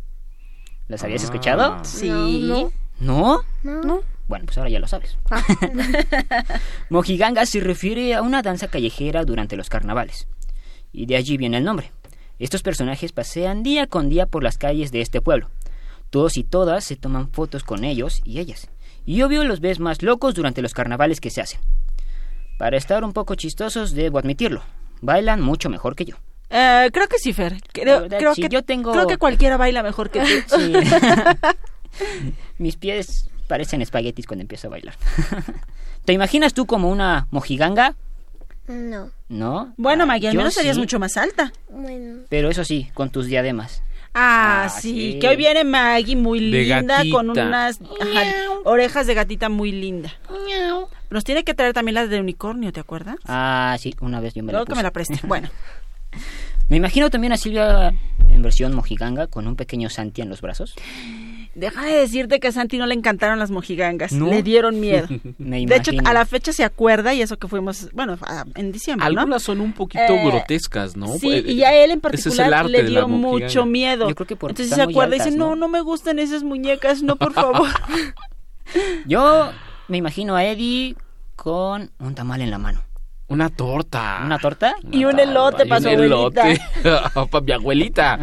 [0.88, 1.26] ¿Las habías Ah.
[1.26, 1.84] escuchado?
[1.84, 2.08] Sí.
[2.10, 3.42] No, ¿No?
[3.64, 3.82] no.
[3.82, 4.00] No.
[4.28, 5.18] Bueno, pues ahora ya lo sabes.
[6.90, 10.28] Mojiganga se refiere a una danza callejera durante los carnavales.
[10.92, 11.92] Y de allí viene el nombre.
[12.40, 15.50] Estos personajes pasean día con día por las calles de este pueblo.
[16.10, 18.70] Todos y todas se toman fotos con ellos y ellas.
[19.06, 21.60] Y obvio los ves más locos durante los carnavales que se hacen.
[22.58, 24.62] Para estar un poco chistosos, debo admitirlo.
[25.02, 26.16] Bailan mucho mejor que yo.
[26.50, 27.58] Eh, creo que sí, Fer.
[27.74, 30.56] Creo, verdad, creo sí, que, yo tengo- creo que cualquiera baila mejor que tú.
[30.58, 30.74] Sí.
[32.58, 34.96] Mis pies parecen espaguetis cuando empiezo a bailar.
[36.06, 37.96] ¿Te imaginas tú como una mojiganga?
[38.68, 39.10] No.
[39.30, 39.74] ¿No?
[39.78, 41.52] Bueno, Maggie, al menos serías sí, mucho más alta.
[41.70, 42.22] Bueno.
[42.30, 43.82] Pero eso sí, con tus diademas.
[44.16, 45.20] Ah, Ah, sí, sí.
[45.20, 48.22] que hoy viene Maggie muy De linda con unas ajá,
[48.64, 50.14] orejas de gatita muy linda.
[51.10, 53.16] Nos tiene que traer también las de unicornio, ¿te acuerdas?
[53.26, 54.78] Ah, sí, una vez yo me la Luego que puse.
[54.80, 55.20] me la preste.
[55.28, 55.50] Bueno,
[56.70, 57.92] Me imagino también a Silvia
[58.30, 60.76] en versión mojiganga con un pequeño Santi en los brazos.
[61.56, 64.12] Deja de decirte que a Santi no le encantaron las mojigangas.
[64.12, 64.28] ¿No?
[64.28, 65.08] Le dieron miedo.
[65.38, 68.72] Me De hecho, a la fecha se acuerda y eso que fuimos, bueno, a- en
[68.72, 69.20] diciembre, ¿no?
[69.22, 71.08] Algunas son un poquito Eh, grotescas, ¿no?
[71.20, 74.10] Sí, Eh, y a él en es particular le dio mucho miedo.
[74.10, 75.56] Yo creo que porque Entonces se acuerda y dice, no, ¿no?
[75.56, 77.68] no me gustan esas muñecas, no, por favor.
[79.06, 79.52] Yo
[79.88, 80.96] me imagino a Eddie
[81.36, 82.82] con un tamal en la mano.
[83.28, 84.22] Una torta.
[84.24, 84.76] ¿Una torta?
[84.92, 86.48] y un elote para su abuelita.
[86.52, 86.62] elote.
[87.32, 88.20] para mi abuelita.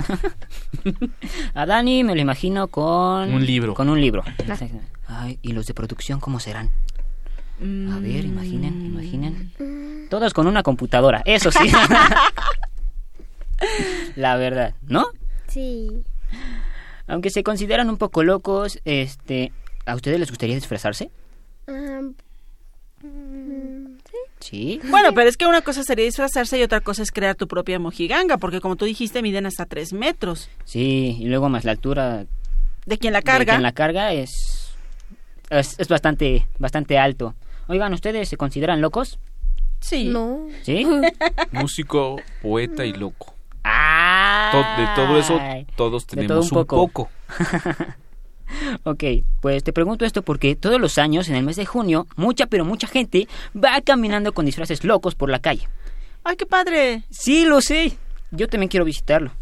[1.54, 3.32] A Dani me lo imagino con...
[3.32, 3.74] Un libro.
[3.74, 4.22] Con un libro.
[5.06, 6.70] Ay, ¿y los de producción cómo serán?
[7.60, 10.08] A ver, imaginen, imaginen.
[10.08, 11.70] Todos con una computadora, eso sí.
[14.16, 15.06] La verdad, ¿no?
[15.48, 16.04] Sí.
[17.06, 19.52] Aunque se consideran un poco locos, este,
[19.84, 21.10] ¿a ustedes les gustaría disfrazarse?
[21.66, 22.10] Mm,
[24.40, 24.80] Sí.
[24.88, 27.78] Bueno, pero es que una cosa sería disfrazarse y otra cosa es crear tu propia
[27.78, 30.48] mojiganga, porque como tú dijiste, miden hasta tres metros.
[30.64, 32.24] Sí, y luego más la altura
[32.86, 33.52] De quien la de carga.
[33.52, 34.72] quien la carga es,
[35.50, 37.34] es, es bastante, bastante alto.
[37.68, 39.18] Oigan, ¿ustedes se consideran locos?
[39.80, 40.04] Sí.
[40.08, 40.46] No.
[40.62, 40.86] ¿Sí?
[41.52, 43.34] Músico, poeta y loco.
[43.62, 44.48] Ah.
[44.52, 45.38] To- de todo eso,
[45.76, 47.08] todos de todo tenemos un poco.
[48.84, 49.04] Ok,
[49.40, 52.64] pues te pregunto esto porque todos los años, en el mes de junio, mucha pero
[52.64, 55.68] mucha gente va caminando con disfraces locos por la calle.
[56.24, 57.04] ¡Ay, qué padre!
[57.10, 57.96] Sí, lo sé.
[58.30, 59.32] Yo también quiero visitarlo.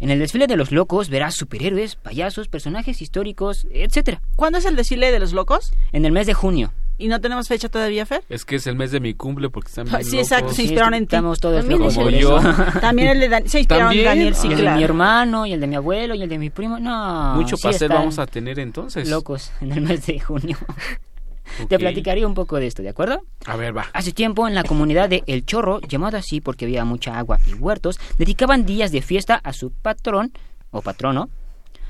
[0.00, 4.22] En el desfile de los locos verás superhéroes, payasos, personajes históricos, etcétera.
[4.34, 5.72] ¿Cuándo es el desfile de los locos?
[5.92, 6.72] En el mes de junio.
[7.00, 8.22] ¿Y no tenemos fecha todavía, Fer?
[8.28, 10.94] Es que es el mes de mi cumple porque están bien Sí, exacto, se inspiraron
[10.94, 11.16] en ti.
[11.16, 12.40] Estamos todos También locos el- eso.
[12.80, 14.04] También el de Dan- se inspiraron ¿También?
[14.06, 16.38] Daniel, sí, y el de mi hermano, y el de mi abuelo, y el de
[16.38, 16.78] mi primo.
[16.78, 17.34] No.
[17.36, 19.08] Mucho sí pastel vamos a tener entonces.
[19.08, 20.56] Locos en el mes de junio.
[21.68, 23.22] Te platicaría un poco de esto, ¿de acuerdo?
[23.46, 23.86] A ver, va.
[23.92, 27.54] Hace tiempo en la comunidad de El Chorro, llamada así porque había mucha agua y
[27.54, 30.32] huertos, dedicaban días de fiesta a su patrón
[30.70, 31.28] o patrono,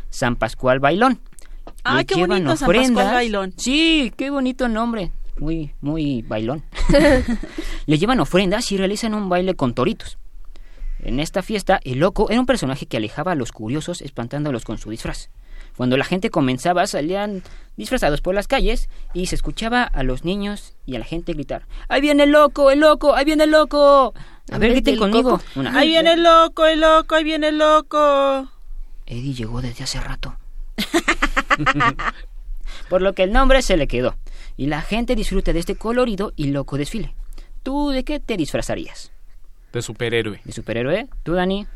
[0.09, 1.21] San Pascual Bailón.
[1.85, 3.12] Ah, Le qué llevan bonito, San Pascual ofrendas.
[3.12, 3.55] Bailón.
[3.57, 5.12] Sí, qué bonito nombre.
[5.39, 6.64] Muy, muy bailón.
[7.87, 10.18] Le llevan ofrendas y realizan un baile con toritos.
[11.03, 14.76] En esta fiesta, el loco era un personaje que alejaba a los curiosos espantándolos con
[14.76, 15.31] su disfraz.
[15.76, 17.43] Cuando la gente comenzaba, salían
[17.78, 21.62] disfrazados por las calles y se escuchaba a los niños y a la gente gritar:
[21.89, 24.12] ¡Ahí viene el loco, el loco, ahí viene el loco!
[24.51, 25.41] A En ver, griten conmigo.
[25.55, 28.51] Una- Ahí viene el loco, el loco, ahí viene el loco.
[29.07, 30.37] Eddie llegó desde hace rato.
[32.89, 34.17] Por lo que el nombre se le quedó.
[34.57, 37.15] Y la gente disfruta de este colorido y loco desfile.
[37.63, 39.13] ¿Tú de qué te disfrazarías?
[39.73, 40.41] De superhéroe.
[40.45, 41.09] ¿De superhéroe?
[41.23, 41.67] ¿Tú, Dani?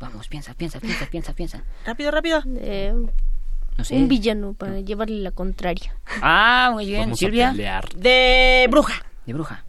[0.00, 1.64] Vamos, piensa, piensa, piensa, piensa, piensa.
[1.86, 2.42] Rápido, rápido.
[2.44, 3.96] No sé.
[3.96, 5.96] Un villano para llevarle la contraria.
[6.22, 7.00] Ah, muy bien.
[7.02, 7.52] Vamos Silvia.
[7.96, 9.04] De bruja.
[9.26, 9.64] De bruja.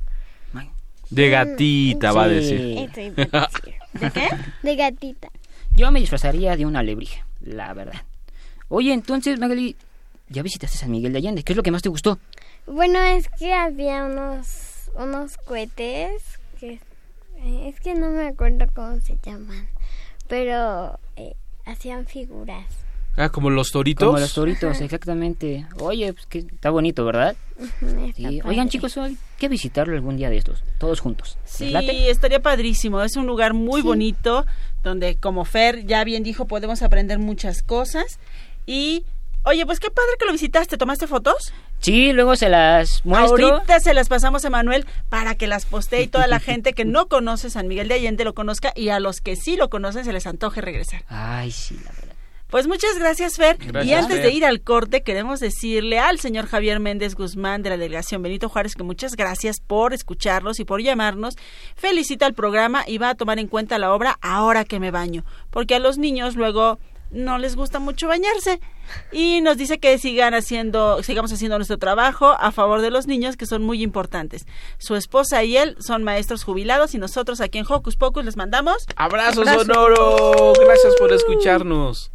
[1.10, 2.34] De gatita, va a Sí.
[2.34, 3.76] iba a decir.
[3.94, 4.30] ¿De qué?
[4.64, 5.30] De gatita.
[5.76, 8.02] Yo me disfrazaría de una alebrije, la verdad.
[8.70, 9.76] Oye, entonces, Magali,
[10.30, 11.44] ya visitaste San Miguel de Allende.
[11.44, 12.20] ¿Qué es lo que más te gustó?
[12.68, 16.22] Bueno, es que había unos, unos cohetes
[16.60, 16.80] que...
[17.38, 19.68] eh, Es que no me acuerdo cómo se llaman.
[20.28, 21.36] Pero eh,
[21.66, 22.66] hacían figuras.
[23.18, 24.06] Ah, como los toritos.
[24.08, 25.66] Como los toritos, exactamente.
[25.80, 27.36] Oye, pues que está bonito, ¿verdad?
[27.80, 28.24] Sí.
[28.24, 28.42] padre.
[28.44, 31.38] Oigan, chicos, hay que visitarlo algún día de estos, todos juntos.
[31.46, 31.52] ¿Les
[31.86, 33.02] Sí, estaría padrísimo.
[33.02, 34.46] Es un lugar muy bonito
[34.84, 38.20] donde, como Fer ya bien dijo, podemos aprender muchas cosas.
[38.66, 39.06] Y,
[39.44, 40.78] oye, pues qué padre que lo visitaste.
[40.78, 41.54] ¿Tomaste fotos?
[41.80, 43.54] Sí, luego se las muestro.
[43.54, 46.86] Ahorita se las pasamos a Manuel para que las postee y toda la gente que
[46.86, 50.06] no conoce San Miguel de Allende lo conozca y a los que sí lo conocen
[50.06, 51.04] se les antoje regresar.
[51.08, 52.16] Ay, sí, la verdad.
[52.50, 53.58] Pues muchas gracias, Fer.
[53.58, 54.26] Gracias, y antes Fer.
[54.26, 58.50] de ir al corte, queremos decirle al señor Javier Méndez Guzmán de la delegación Benito
[58.50, 61.36] Juárez que muchas gracias por escucharlos y por llamarnos.
[61.76, 65.26] Felicita al programa y va a tomar en cuenta la obra ahora que me baño,
[65.50, 66.80] porque a los niños luego
[67.16, 68.60] no les gusta mucho bañarse
[69.12, 73.38] y nos dice que sigan haciendo sigamos haciendo nuestro trabajo a favor de los niños
[73.38, 74.46] que son muy importantes.
[74.78, 78.86] Su esposa y él son maestros jubilados y nosotros aquí en Hocus Pocus les mandamos
[78.98, 79.62] ¡Abrazo Abrazo.
[79.66, 80.54] sonoro!
[80.60, 82.12] Gracias por escucharnos.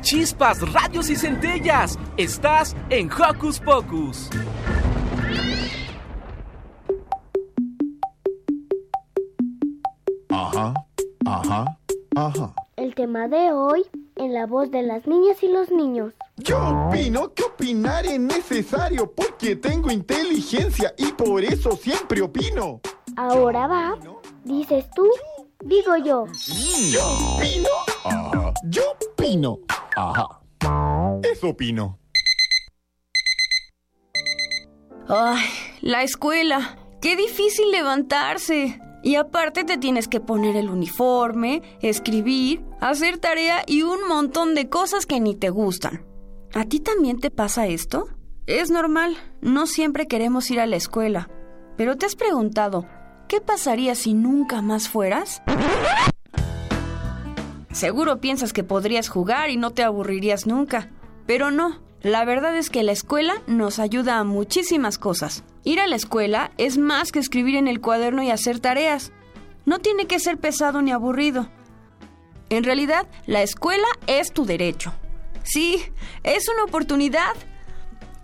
[0.00, 1.98] Chispas, radios y centellas.
[2.16, 4.30] Estás en Hocus Pocus.
[10.40, 10.72] Ajá,
[11.26, 11.78] ajá,
[12.14, 12.54] ajá.
[12.76, 13.84] El tema de hoy
[14.14, 16.14] en la voz de las niñas y los niños.
[16.36, 22.80] Yo opino que opinar es necesario porque tengo inteligencia y por eso siempre opino.
[23.16, 23.98] Ahora va,
[24.44, 25.08] dices tú,
[25.64, 26.26] digo yo.
[26.88, 27.02] Yo
[27.34, 27.68] opino.
[28.04, 28.54] Ajá.
[28.62, 29.58] Yo opino.
[29.96, 30.40] Ajá.
[31.24, 31.98] Eso opino.
[35.08, 35.42] Ay,
[35.80, 36.78] la escuela.
[37.00, 38.80] Qué difícil levantarse.
[39.02, 44.68] Y aparte te tienes que poner el uniforme, escribir, hacer tarea y un montón de
[44.68, 46.04] cosas que ni te gustan.
[46.54, 48.08] ¿A ti también te pasa esto?
[48.46, 51.28] Es normal, no siempre queremos ir a la escuela.
[51.76, 52.86] Pero ¿te has preguntado,
[53.28, 55.42] qué pasaría si nunca más fueras?
[57.70, 60.90] Seguro piensas que podrías jugar y no te aburrirías nunca.
[61.26, 65.44] Pero no, la verdad es que la escuela nos ayuda a muchísimas cosas.
[65.68, 69.12] Ir a la escuela es más que escribir en el cuaderno y hacer tareas.
[69.66, 71.50] No tiene que ser pesado ni aburrido.
[72.48, 74.94] En realidad, la escuela es tu derecho.
[75.42, 75.82] Sí,
[76.22, 77.34] es una oportunidad.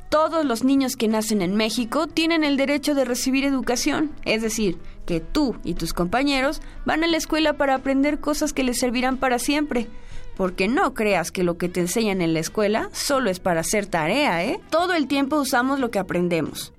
[0.08, 4.78] Todos los niños que nacen en México tienen el derecho de recibir educación, es decir,
[5.04, 9.18] que tú y tus compañeros van a la escuela para aprender cosas que les servirán
[9.18, 9.88] para siempre.
[10.36, 13.86] Porque no creas que lo que te enseñan en la escuela solo es para hacer
[13.86, 14.60] tarea, ¿eh?
[14.70, 16.72] Todo el tiempo usamos lo que aprendemos.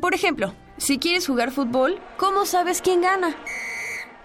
[0.00, 3.36] Por ejemplo, si quieres jugar fútbol, ¿cómo sabes quién gana?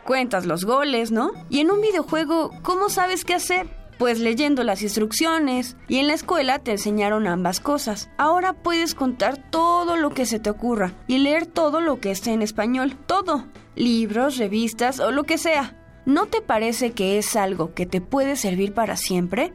[0.06, 1.32] Cuentas los goles, ¿no?
[1.50, 3.68] Y en un videojuego, ¿cómo sabes qué hacer?
[4.00, 5.76] Pues leyendo las instrucciones.
[5.90, 8.10] Y en la escuela te enseñaron ambas cosas.
[8.18, 12.32] Ahora puedes contar todo lo que se te ocurra y leer todo lo que esté
[12.32, 12.96] en español.
[13.06, 13.46] Todo.
[13.76, 15.76] Libros, revistas o lo que sea.
[16.10, 19.54] ¿No te parece que es algo que te puede servir para siempre?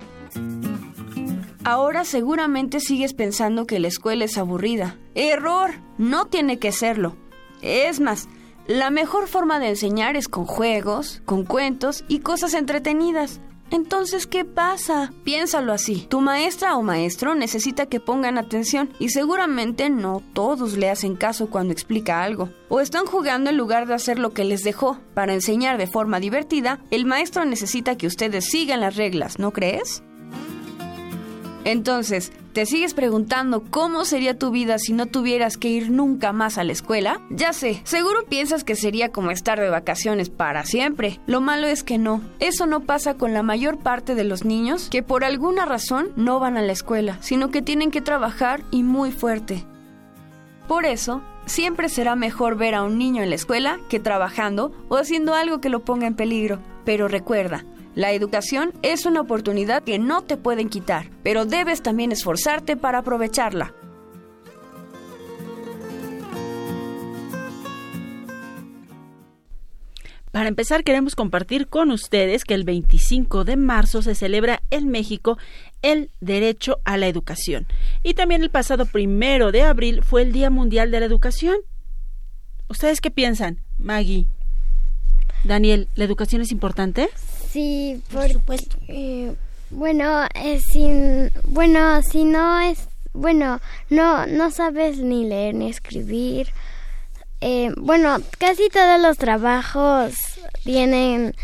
[1.64, 4.96] Ahora seguramente sigues pensando que la escuela es aburrida.
[5.16, 5.72] Error.
[5.98, 7.16] No tiene que serlo.
[7.61, 8.28] Es más,
[8.68, 13.40] la mejor forma de enseñar es con juegos, con cuentos y cosas entretenidas.
[13.74, 15.12] Entonces, ¿qué pasa?
[15.24, 16.06] Piénsalo así.
[16.08, 21.50] Tu maestra o maestro necesita que pongan atención y seguramente no todos le hacen caso
[21.50, 22.50] cuando explica algo.
[22.68, 25.00] O están jugando en lugar de hacer lo que les dejó.
[25.14, 30.04] Para enseñar de forma divertida, el maestro necesita que ustedes sigan las reglas, ¿no crees?
[31.64, 36.57] Entonces, ¿te sigues preguntando cómo sería tu vida si no tuvieras que ir nunca más
[36.57, 37.20] a la escuela?
[37.28, 41.18] Ya sé, seguro piensas que sería como estar de vacaciones para siempre.
[41.26, 42.22] Lo malo es que no.
[42.38, 46.38] Eso no pasa con la mayor parte de los niños que por alguna razón no
[46.38, 49.64] van a la escuela, sino que tienen que trabajar y muy fuerte.
[50.68, 54.96] Por eso, siempre será mejor ver a un niño en la escuela que trabajando o
[54.96, 56.61] haciendo algo que lo ponga en peligro.
[56.84, 57.64] Pero recuerda,
[57.95, 62.99] la educación es una oportunidad que no te pueden quitar, pero debes también esforzarte para
[62.99, 63.72] aprovecharla.
[70.32, 75.38] Para empezar, queremos compartir con ustedes que el 25 de marzo se celebra en México
[75.80, 77.68] el derecho a la educación.
[78.03, 81.59] Y también el pasado primero de abril fue el Día Mundial de la Educación.
[82.68, 84.26] ¿Ustedes qué piensan, Maggie?
[85.45, 87.11] Daniel, ¿la educación es importante?
[87.55, 88.76] Sí, por, supuesto.
[89.70, 96.48] bueno, eh, sin, bueno, si no es, bueno, no, no sabes ni leer ni escribir.
[97.40, 100.14] Eh, bueno, casi todos los trabajos
[100.64, 101.36] tienen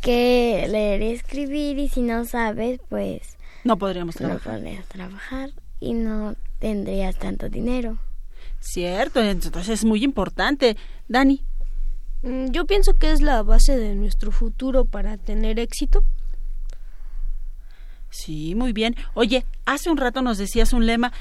[0.00, 4.54] que leer y escribir y si no sabes, pues no podríamos trabajar.
[4.54, 7.98] No podrías trabajar y no tendrías tanto dinero.
[8.58, 10.76] Cierto, entonces es muy importante.
[11.06, 11.44] Dani.
[12.26, 16.02] Mm, Yo pienso que es la base de nuestro futuro para tener éxito.
[18.10, 18.96] Sí, muy bien.
[19.14, 21.12] Oye, hace un rato nos decías un lema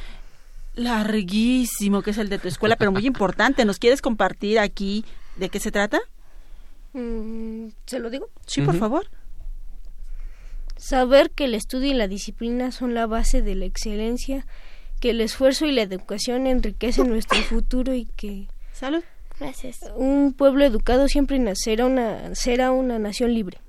[0.74, 3.66] larguísimo que es el de tu escuela, pero muy importante.
[3.66, 6.00] ¿Nos quieres compartir aquí de qué se trata?
[6.94, 8.30] Mm, ¿Se lo digo?
[8.48, 9.08] Sí, por favor.
[10.78, 14.46] Saber que el estudio y la disciplina son la base de la excelencia,
[15.00, 18.48] que el esfuerzo y la educación enriquecen nuestro futuro y que...
[18.74, 19.04] Salud.
[19.40, 19.80] Gracias.
[19.96, 23.60] Un pueblo educado siempre nacerá una, será una nación libre.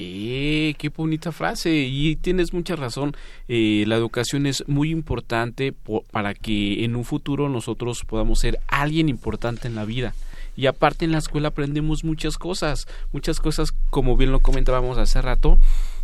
[0.00, 3.16] Eh, qué bonita frase y tienes mucha razón.
[3.48, 5.74] Eh, la educación es muy importante
[6.12, 10.14] para que en un futuro nosotros podamos ser alguien importante en la vida.
[10.56, 15.20] Y aparte en la escuela aprendemos muchas cosas, muchas cosas como bien lo comentábamos hace
[15.22, 15.58] rato,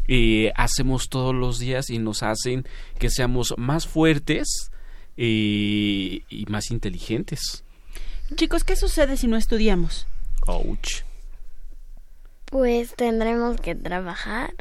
[0.06, 2.64] eh, hacemos todos los días y nos hacen
[2.98, 4.70] que seamos más fuertes
[5.16, 7.64] eh, y más inteligentes.
[8.32, 10.06] Chicos, ¿qué sucede si no estudiamos?
[10.46, 11.02] Ouch.
[12.46, 14.54] Pues tendremos que trabajar.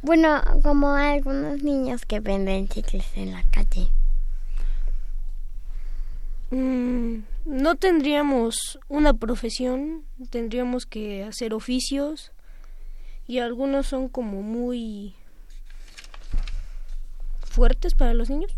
[0.00, 3.88] Bueno, como algunos niños que venden chicles en la calle.
[6.50, 12.32] Mm, no tendríamos una profesión, tendríamos que hacer oficios
[13.26, 15.14] y algunos son como muy
[17.42, 18.52] fuertes para los niños.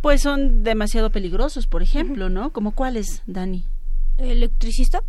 [0.00, 2.50] Pues son demasiado peligrosos, por ejemplo, ¿no?
[2.50, 3.64] ¿Como cuáles, Dani?
[4.18, 5.02] ¿Electricista?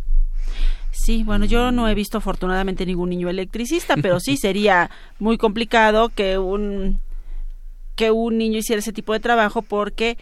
[0.90, 6.10] Sí, bueno, yo no he visto afortunadamente ningún niño electricista, pero sí sería muy complicado
[6.10, 7.00] que un
[7.96, 10.16] que un niño hiciera ese tipo de trabajo porque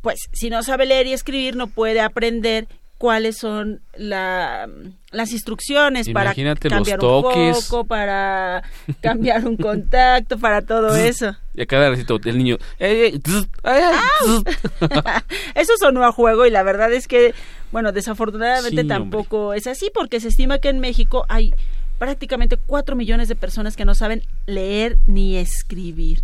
[0.00, 2.68] pues si no sabe leer y escribir no puede aprender
[3.00, 4.68] cuáles son la,
[5.10, 8.62] las instrucciones Imagínate para cambiar los un foco, para
[9.00, 11.34] cambiar un contacto, para todo eso.
[11.54, 12.58] Y a cada ratito el niño.
[12.78, 15.24] "Eh, eh, tss, ay, ay, tss".
[15.54, 17.32] Eso sonó a juego y la verdad es que,
[17.72, 21.54] bueno, desafortunadamente Sí, tampoco es así porque se estima que en México hay
[21.98, 26.20] prácticamente cuatro millones de personas que no saben leer ni escribir.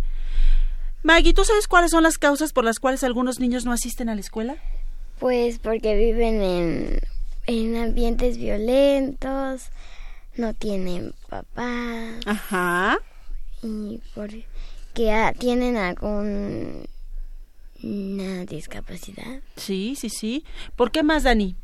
[1.01, 4.13] Maggie, ¿tú sabes cuáles son las causas por las cuales algunos niños no asisten a
[4.13, 4.57] la escuela?
[5.19, 6.99] Pues porque viven en,
[7.47, 9.69] en ambientes violentos,
[10.35, 12.19] no tienen papás.
[12.25, 12.99] Ajá.
[13.63, 14.45] Y porque
[15.39, 16.85] tienen alguna
[18.47, 19.41] discapacidad.
[19.55, 20.45] Sí, sí, sí.
[20.75, 21.55] ¿Por qué más, Dani?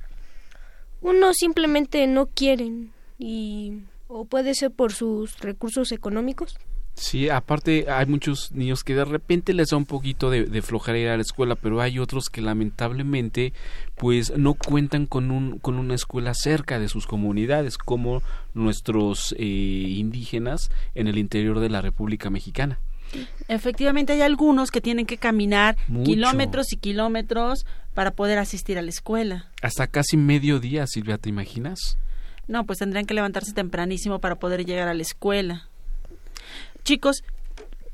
[1.02, 6.58] Unos simplemente no quieren y o puede ser por sus recursos económicos.
[6.96, 10.98] Sí, aparte hay muchos niños que de repente les da un poquito de, de, flojera
[10.98, 13.52] ir a la escuela, pero hay otros que lamentablemente
[13.96, 18.22] pues no cuentan con, un, con una escuela cerca de sus comunidades, como
[18.54, 22.80] nuestros eh, indígenas en el interior de la República Mexicana.
[23.48, 26.12] Efectivamente hay algunos que tienen que caminar Mucho.
[26.12, 29.52] kilómetros y kilómetros para poder asistir a la escuela.
[29.62, 31.98] Hasta casi medio día, Silvia, ¿te imaginas?
[32.48, 35.70] No, pues tendrían que levantarse tempranísimo para poder llegar a la escuela.
[36.84, 37.24] Chicos,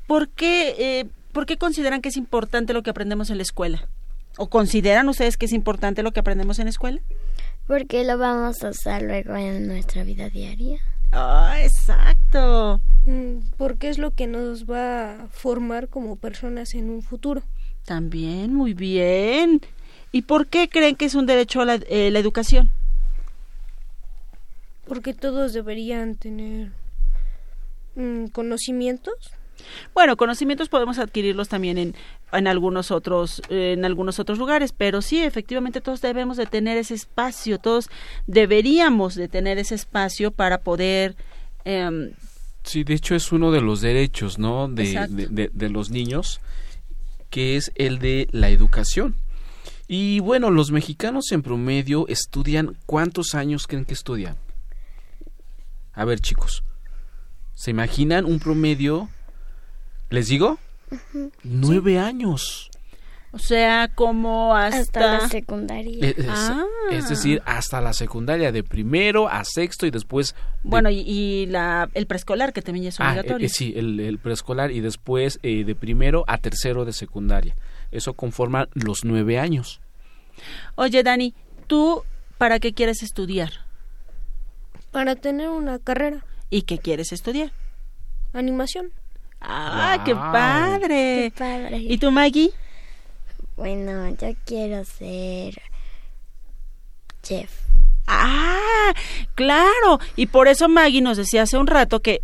[0.06, 3.88] ¿por qué, eh, ¿por qué consideran que es importante lo que aprendemos en la escuela?
[4.36, 7.00] ¿O consideran ustedes que es importante lo que aprendemos en la escuela?
[7.66, 10.80] Porque lo vamos a usar luego en nuestra vida diaria.
[11.12, 12.80] Ah, oh, exacto.
[13.56, 17.42] Porque es lo que nos va a formar como personas en un futuro.
[17.84, 19.60] También, muy bien.
[20.12, 22.70] ¿Y por qué creen que es un derecho a la, eh, la educación?
[24.86, 26.72] Porque todos deberían tener
[28.00, 29.14] mm, conocimientos.
[29.92, 31.94] Bueno, conocimientos podemos adquirirlos también en,
[32.32, 36.94] en algunos otros en algunos otros lugares, pero sí, efectivamente todos debemos de tener ese
[36.94, 37.90] espacio, todos
[38.26, 41.14] deberíamos de tener ese espacio para poder
[41.66, 42.14] eh,
[42.62, 44.68] Sí, de hecho es uno de los derechos, ¿no?
[44.68, 46.40] De, de, de, de, los niños,
[47.30, 49.16] que es el de la educación.
[49.88, 54.36] Y bueno, los mexicanos en promedio estudian, ¿cuántos años creen que estudian?
[55.94, 56.62] A ver, chicos,
[57.60, 59.10] ¿se imaginan un promedio?
[60.08, 60.58] ¿Les digo?
[60.90, 61.30] Uh -huh.
[61.44, 61.98] Nueve sí.
[61.98, 62.70] años.
[63.32, 66.08] O sea, como hasta, hasta la secundaria.
[66.08, 66.64] Es, ah.
[66.90, 70.32] es, decir, hasta la secundaria, de primero a sexto y después...
[70.32, 70.70] De...
[70.70, 73.44] Bueno, y, y la, el preescolar, que también es obligatorio.
[73.44, 77.54] Ah, eh, sí, el, el, preescolar y después eh, de primero a tercero de secundaria.
[77.92, 79.82] Eso conforma los nueve años.
[80.76, 81.34] Oye, Dani,
[81.66, 82.04] ¿tú
[82.38, 83.50] para qué quieres estudiar?
[84.92, 86.24] Para tener una carrera.
[86.50, 87.52] ¿Y qué quieres estudiar?
[88.32, 88.90] Animación.
[89.40, 90.04] ¡Ah, wow.
[90.04, 90.88] qué padre!
[90.88, 91.78] Qué padre.
[91.78, 92.50] ¿Y tú, Maggie?
[93.56, 95.60] Bueno, yo quiero ser
[97.22, 97.50] chef.
[98.06, 98.92] Ah,
[99.34, 100.00] claro.
[100.16, 102.22] Y por eso Maggie nos decía hace un rato que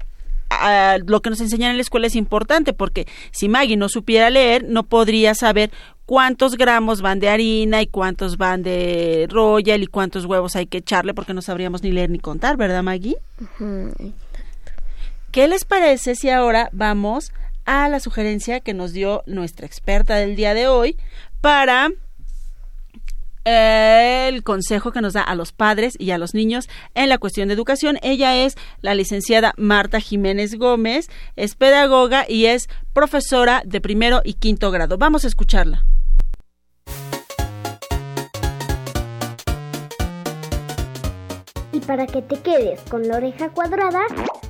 [0.50, 4.30] uh, lo que nos enseñan en la escuela es importante, porque si Maggie no supiera
[4.30, 5.70] leer, no podría saber
[6.06, 10.78] cuántos gramos van de harina y cuántos van de royal y cuántos huevos hay que
[10.78, 13.16] echarle, porque no sabríamos ni leer ni contar, ¿verdad, Maggie?
[13.40, 14.12] Uh -huh.
[15.32, 17.32] ¿Qué les parece si ahora vamos
[17.66, 20.96] a la sugerencia que nos dio nuestra experta del día de hoy
[21.40, 21.90] para
[23.44, 27.48] el consejo que nos da a los padres y a los niños en la cuestión
[27.48, 27.98] de educación.
[28.02, 34.34] Ella es la licenciada Marta Jiménez Gómez, es pedagoga y es profesora de primero y
[34.34, 34.98] quinto grado.
[34.98, 35.84] Vamos a escucharla.
[41.86, 44.06] Para que te quedes con la oreja cuadrada,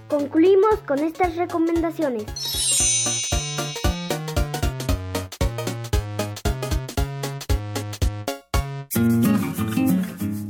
[0.09, 2.75] concluimos con estas recomendaciones.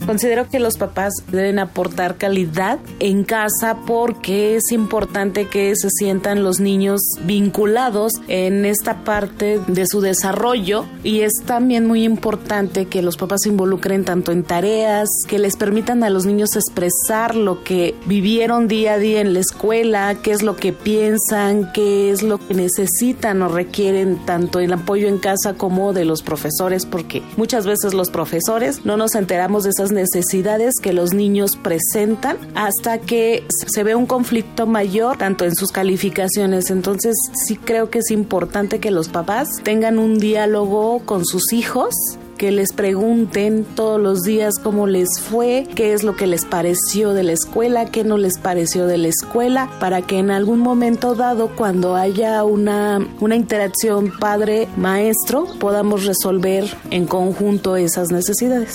[0.07, 6.44] Considero que los papás deben aportar calidad en casa porque es importante que se sientan
[6.44, 13.02] los niños vinculados en esta parte de su desarrollo y es también muy importante que
[13.02, 17.64] los papás se involucren tanto en tareas, que les permitan a los niños expresar lo
[17.64, 22.22] que vivieron día a día en la escuela, qué es lo que piensan, qué es
[22.22, 27.22] lo que necesitan o requieren tanto el apoyo en casa como de los profesores porque
[27.36, 32.99] muchas veces los profesores no nos enteramos de esas necesidades que los niños presentan hasta
[32.99, 36.70] que se ve un conflicto mayor tanto en sus calificaciones.
[36.70, 37.16] Entonces
[37.47, 41.94] sí creo que es importante que los papás tengan un diálogo con sus hijos
[42.36, 47.14] que les pregunten todos los días cómo les fue, qué es lo que les pareció
[47.14, 51.14] de la escuela, qué no les pareció de la escuela, para que en algún momento
[51.14, 58.74] dado, cuando haya una, una interacción padre-maestro, podamos resolver en conjunto esas necesidades.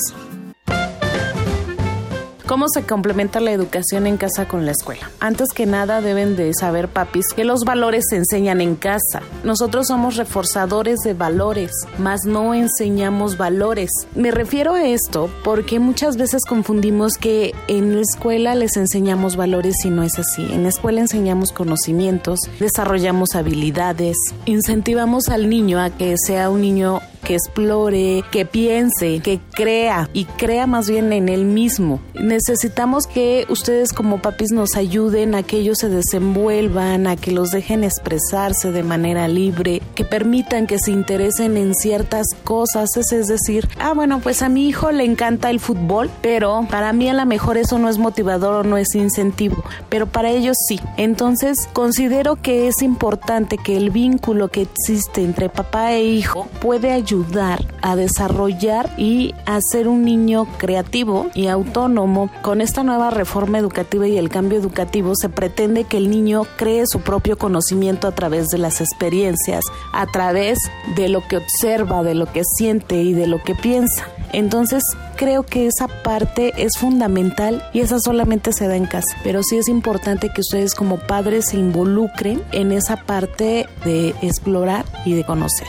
[2.52, 5.10] ¿Cómo se complementa la educación en casa con la escuela?
[5.22, 9.22] Antes que nada deben de saber, papis, que los valores se enseñan en casa.
[9.46, 13.90] Nosotros somos reforzadores de valores, mas no enseñamos valores.
[14.16, 19.86] Me refiero a esto porque muchas veces confundimos que en la escuela les enseñamos valores
[19.86, 20.46] y no es así.
[20.52, 27.00] En la escuela enseñamos conocimientos, desarrollamos habilidades, incentivamos al niño a que sea un niño
[27.24, 32.02] que explore, que piense, que crea y crea más bien en él mismo.
[32.48, 37.52] Necesitamos que ustedes como papis nos ayuden a que ellos se desenvuelvan, a que los
[37.52, 43.70] dejen expresarse de manera libre, que permitan que se interesen en ciertas cosas, es decir,
[43.80, 47.28] ah bueno, pues a mi hijo le encanta el fútbol, pero para mí a lo
[47.28, 50.80] mejor eso no es motivador o no es incentivo, pero para ellos sí.
[50.98, 56.92] Entonces considero que es importante que el vínculo que existe entre papá e hijo puede
[56.92, 62.31] ayudar a desarrollar y a ser un niño creativo y autónomo.
[62.42, 66.88] Con esta nueva reforma educativa y el cambio educativo se pretende que el niño cree
[66.88, 69.64] su propio conocimiento a través de las experiencias,
[69.94, 70.58] a través
[70.96, 74.08] de lo que observa, de lo que siente y de lo que piensa.
[74.34, 74.84] Entonces
[75.18, 79.16] creo que esa parte es fundamental y esa solamente se da en casa.
[79.24, 84.86] Pero sí es importante que ustedes como padres se involucren en esa parte de explorar
[85.06, 85.68] y de conocer.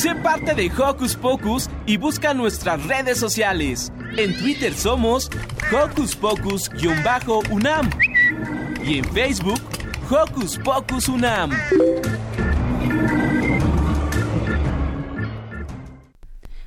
[0.00, 3.92] Sé parte de Hocus Pocus y busca nuestras redes sociales.
[4.16, 5.28] En Twitter somos
[5.70, 7.90] Hocus Pocus-UNAM
[8.82, 9.60] y en Facebook
[10.10, 11.50] Hocus Pocus UNAM.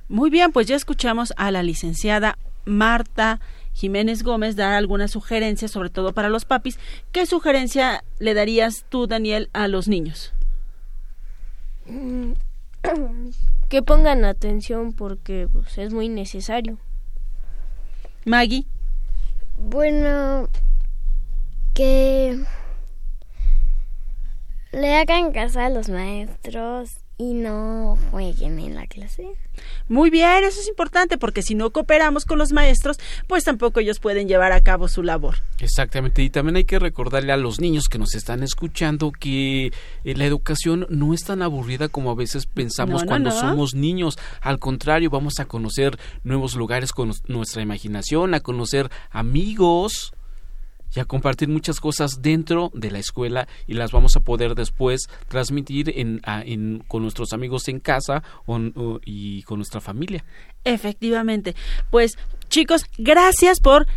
[0.08, 3.40] Muy bien, pues ya escuchamos a la licenciada Marta
[3.74, 6.78] Jiménez Gómez dar algunas sugerencias, sobre todo para los papis.
[7.12, 10.34] ¿Qué sugerencia le darías tú, Daniel, a los niños?
[13.70, 16.78] Que pongan atención porque pues, es muy necesario.
[18.26, 18.66] Maggie.
[19.58, 20.50] Bueno,
[21.74, 22.44] que
[24.72, 29.28] le hagan caso a los maestros y no jueguen en la clase.
[29.88, 32.98] Muy bien, eso es importante porque si no cooperamos con los maestros,
[33.28, 35.36] pues tampoco ellos pueden llevar a cabo su labor.
[35.60, 40.16] Exactamente, y también hay que recordarle a los niños que nos están escuchando que eh,
[40.16, 43.40] la educación no es tan aburrida como a veces pensamos No, no, cuando no.
[43.40, 44.18] somos niños.
[44.42, 50.14] Al contrario, vamos a conocer nuevos lugares con nuestra imaginación, a conocer amigos
[50.96, 55.08] y a compartir muchas cosas dentro de la escuela y las vamos a poder después
[55.28, 60.24] transmitir en, a- en- con nuestros amigos en casa o- o- y con nuestra familia.
[60.64, 61.56] Efectivamente.
[61.92, 62.18] Pues
[62.50, 63.88] chicos, gracias por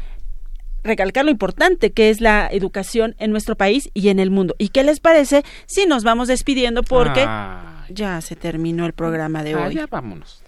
[0.83, 4.55] recalcar lo importante que es la educación en nuestro país y en el mundo.
[4.59, 7.93] ¿Y qué les parece si nos vamos despidiendo porque Ay.
[7.93, 9.75] ya se terminó el programa de Ah, hoy?
[9.75, 10.43] ya vámonos.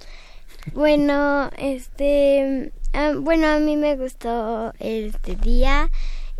[0.74, 5.88] Bueno, este, ah, bueno, a mí me gustó este día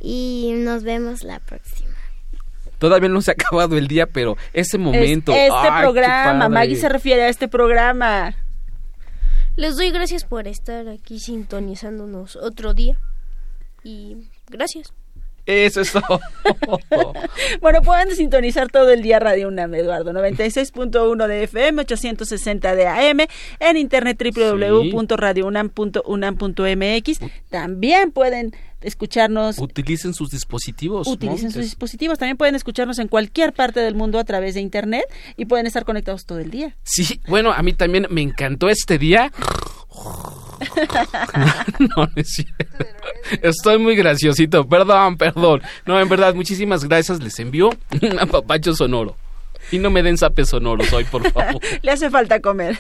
[0.01, 1.91] y nos vemos la próxima.
[2.79, 5.33] Todavía no se ha acabado el día, pero ese momento.
[5.33, 6.49] Es- este ¡ay, qué programa!
[6.49, 8.35] Maggie se refiere a este programa.
[9.57, 12.97] Les doy gracias por estar aquí sintonizándonos otro día.
[13.83, 14.93] Y gracias.
[15.47, 16.21] Eso es todo.
[17.61, 20.13] Bueno, pueden sintonizar todo el día Radio UNAM, Eduardo.
[20.13, 23.21] 96.1 de FM, 860 de AM,
[23.59, 27.19] en internet www.radiounam.unam.mx.
[27.51, 31.07] También pueden escucharnos Utilicen sus dispositivos.
[31.07, 32.19] utilicen sus dispositivos.
[32.19, 35.05] También pueden escucharnos en cualquier parte del mundo a través de Internet
[35.37, 36.77] y pueden estar conectados todo el día.
[36.83, 39.33] Sí, bueno, a mí también me encantó este día.
[41.79, 42.85] no, no es cierto.
[43.43, 45.63] Estoy muy graciosito, perdón, perdón.
[45.87, 47.23] No, en verdad, muchísimas gracias.
[47.23, 47.71] Les envío
[48.03, 49.17] un apapacho sonoro.
[49.71, 51.61] Y no me den zapes sonoros hoy, por favor.
[51.83, 52.79] Le hace falta comer.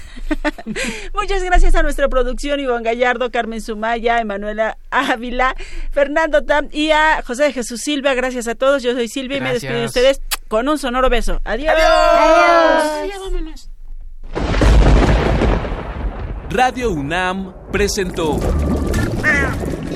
[1.14, 5.54] Muchas gracias a nuestra producción, Iván Gallardo, Carmen Sumaya, Emanuela Ávila,
[5.90, 8.14] Fernando Tam y a José de Jesús Silva.
[8.14, 8.82] Gracias a todos.
[8.82, 11.40] Yo soy Silvia y me despido de ustedes con un sonoro beso.
[11.44, 11.74] Adiós.
[16.50, 18.38] Radio UNAM presentó